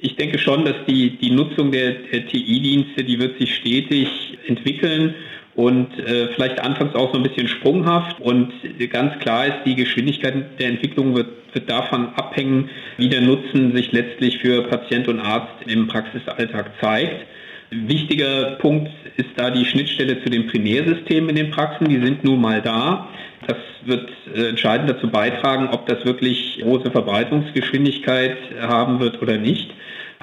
Ich 0.00 0.16
denke 0.16 0.38
schon, 0.38 0.64
dass 0.64 0.76
die, 0.86 1.16
die 1.16 1.30
Nutzung 1.30 1.72
der, 1.72 1.92
der 2.12 2.26
TI-Dienste, 2.26 3.04
die 3.04 3.18
wird 3.18 3.38
sich 3.38 3.54
stetig 3.54 4.38
entwickeln 4.46 5.14
und 5.54 5.98
äh, 5.98 6.28
vielleicht 6.34 6.60
anfangs 6.60 6.94
auch 6.94 7.12
so 7.12 7.18
ein 7.18 7.22
bisschen 7.22 7.48
sprunghaft. 7.48 8.20
Und 8.20 8.52
ganz 8.90 9.18
klar 9.20 9.46
ist, 9.46 9.58
die 9.64 9.76
Geschwindigkeit 9.76 10.58
der 10.58 10.68
Entwicklung 10.68 11.14
wird, 11.14 11.28
wird 11.52 11.70
davon 11.70 12.08
abhängen, 12.16 12.70
wie 12.96 13.08
der 13.08 13.20
Nutzen 13.20 13.74
sich 13.74 13.92
letztlich 13.92 14.38
für 14.38 14.62
Patient 14.64 15.06
und 15.08 15.20
Arzt 15.20 15.54
im 15.66 15.86
Praxisalltag 15.86 16.72
zeigt. 16.80 17.26
Wichtiger 17.70 18.52
Punkt 18.60 18.90
ist 19.16 19.30
da 19.36 19.50
die 19.50 19.64
Schnittstelle 19.64 20.22
zu 20.22 20.30
den 20.30 20.46
Primärsystemen 20.48 21.30
in 21.30 21.36
den 21.36 21.50
Praxen. 21.50 21.88
Die 21.88 22.04
sind 22.04 22.24
nun 22.24 22.40
mal 22.40 22.60
da. 22.60 23.08
Das 23.46 23.56
wird 23.84 24.08
äh, 24.34 24.48
entscheidend 24.48 24.90
dazu 24.90 25.08
beitragen, 25.08 25.68
ob 25.70 25.86
das 25.86 26.04
wirklich 26.04 26.58
große 26.62 26.90
Verbreitungsgeschwindigkeit 26.90 28.36
haben 28.60 28.98
wird 28.98 29.22
oder 29.22 29.38
nicht. 29.38 29.70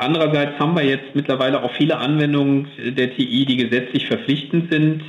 Andererseits 0.02 0.58
haben 0.58 0.76
wir 0.76 0.84
jetzt 0.84 1.14
mittlerweile 1.14 1.62
auch 1.62 1.72
viele 1.76 1.96
Anwendungen 1.98 2.68
der 2.98 3.16
TI, 3.16 3.46
die 3.46 3.58
gesetzlich 3.58 4.08
verpflichtend 4.08 4.72
sind. 4.72 5.04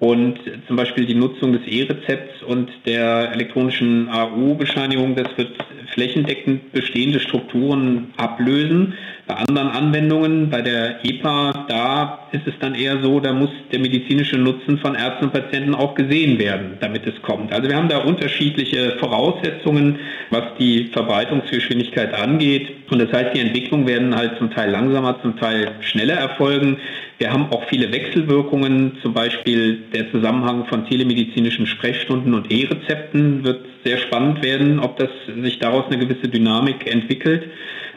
Und 0.00 0.38
zum 0.66 0.76
Beispiel 0.76 1.06
die 1.06 1.14
Nutzung 1.14 1.54
des 1.54 1.62
E-Rezepts 1.66 2.42
und 2.42 2.70
der 2.84 3.32
elektronischen 3.32 4.06
AU-Bescheinigung, 4.10 5.16
das 5.16 5.28
wird 5.38 5.52
flächendeckend 5.94 6.72
bestehende 6.72 7.20
Strukturen 7.20 8.08
ablösen. 8.16 8.94
Bei 9.26 9.36
anderen 9.36 9.68
Anwendungen, 9.68 10.50
bei 10.50 10.60
der 10.60 11.02
EPA, 11.02 11.64
da 11.66 12.28
ist 12.32 12.46
es 12.46 12.52
dann 12.60 12.74
eher 12.74 13.00
so, 13.00 13.20
da 13.20 13.32
muss 13.32 13.48
der 13.72 13.78
medizinische 13.78 14.36
Nutzen 14.36 14.78
von 14.78 14.94
Ärzten 14.94 15.26
und 15.26 15.32
Patienten 15.32 15.74
auch 15.74 15.94
gesehen 15.94 16.38
werden, 16.38 16.76
damit 16.80 17.06
es 17.06 17.22
kommt. 17.22 17.52
Also 17.52 17.68
wir 17.68 17.76
haben 17.76 17.88
da 17.88 17.98
unterschiedliche 17.98 18.96
Voraussetzungen, 18.98 19.98
was 20.28 20.42
die 20.58 20.90
Verbreitungsgeschwindigkeit 20.92 22.12
angeht. 22.12 22.68
Und 22.90 23.00
das 23.00 23.10
heißt, 23.12 23.34
die 23.34 23.40
Entwicklungen 23.40 23.86
werden 23.86 24.14
halt 24.14 24.36
zum 24.36 24.50
Teil 24.50 24.70
langsamer, 24.70 25.20
zum 25.22 25.38
Teil 25.38 25.70
schneller 25.80 26.14
erfolgen. 26.14 26.76
Wir 27.18 27.32
haben 27.32 27.46
auch 27.52 27.62
viele 27.68 27.92
Wechselwirkungen, 27.92 28.98
zum 29.00 29.14
Beispiel 29.14 29.84
der 29.94 30.10
Zusammenhang 30.10 30.66
von 30.66 30.86
telemedizinischen 30.86 31.66
Sprechstunden 31.66 32.34
und 32.34 32.50
E-Rezepten 32.52 33.44
wird 33.44 33.64
sehr 33.84 33.98
spannend 33.98 34.42
werden, 34.42 34.80
ob 34.80 34.96
das 34.96 35.10
sich 35.42 35.58
daraus 35.58 35.83
eine 35.86 35.98
gewisse 35.98 36.28
Dynamik 36.28 36.86
entwickelt. 36.86 37.50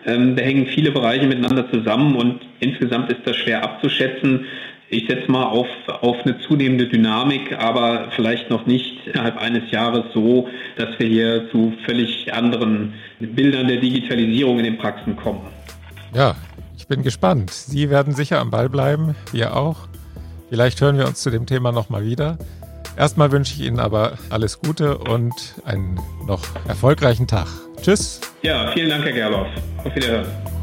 Ähm, 0.06 0.36
da 0.36 0.43
hängen 0.43 0.67
viele 0.67 0.91
Bereiche 0.91 1.28
miteinander 1.28 1.69
zusammen 1.71 2.15
und 2.15 2.41
insgesamt 2.60 3.12
ist 3.12 3.21
das 3.26 3.36
schwer 3.36 3.63
abzuschätzen. 3.63 4.45
Ich 4.89 5.06
setze 5.10 5.30
mal 5.30 5.43
auf, 5.43 5.67
auf 6.02 6.15
eine 6.23 6.39
zunehmende 6.39 6.88
Dynamik, 6.88 7.58
aber 7.60 8.08
vielleicht 8.15 8.50
noch 8.50 8.65
nicht 8.65 9.06
innerhalb 9.06 9.38
eines 9.38 9.69
Jahres 9.69 10.06
so, 10.13 10.47
dass 10.78 10.97
wir 10.97 11.08
hier 11.08 11.52
zu 11.52 11.73
völlig 11.86 12.34
anderen 12.34 12.93
Bildern 13.19 13.67
der 13.67 13.82
Digitalisierung 13.82 14.60
in 14.60 14.63
den 14.63 14.78
Praxen 14.78 15.17
kommen. 15.17 15.41
Ja, 16.15 16.36
ich 16.78 16.88
bin 16.88 17.04
gespannt. 17.04 17.52
Sie 17.52 17.89
werden 17.89 18.13
sicher 18.13 18.39
am 18.39 18.50
Ball 18.50 18.69
bleiben, 18.69 19.13
wir 19.34 19.58
auch. 19.58 19.89
Vielleicht 20.50 20.80
hören 20.80 20.97
wir 20.97 21.06
uns 21.06 21.21
zu 21.21 21.32
dem 21.32 21.45
Thema 21.45 21.73
nochmal 21.73 22.06
wieder. 22.06 22.38
Erstmal 22.97 23.31
wünsche 23.31 23.53
ich 23.53 23.62
Ihnen 23.62 23.79
aber 23.79 24.17
alles 24.29 24.60
Gute 24.60 24.97
und 24.97 25.33
einen 25.65 25.99
noch 26.25 26.43
erfolgreichen 26.67 27.27
Tag. 27.27 27.47
Tschüss. 27.81 28.19
Ja, 28.41 28.71
vielen 28.71 28.89
Dank, 28.89 29.05
Herr 29.05 29.13
Gerloff. 29.13 29.47
Auf 29.83 29.95
Wiederhören. 29.95 30.56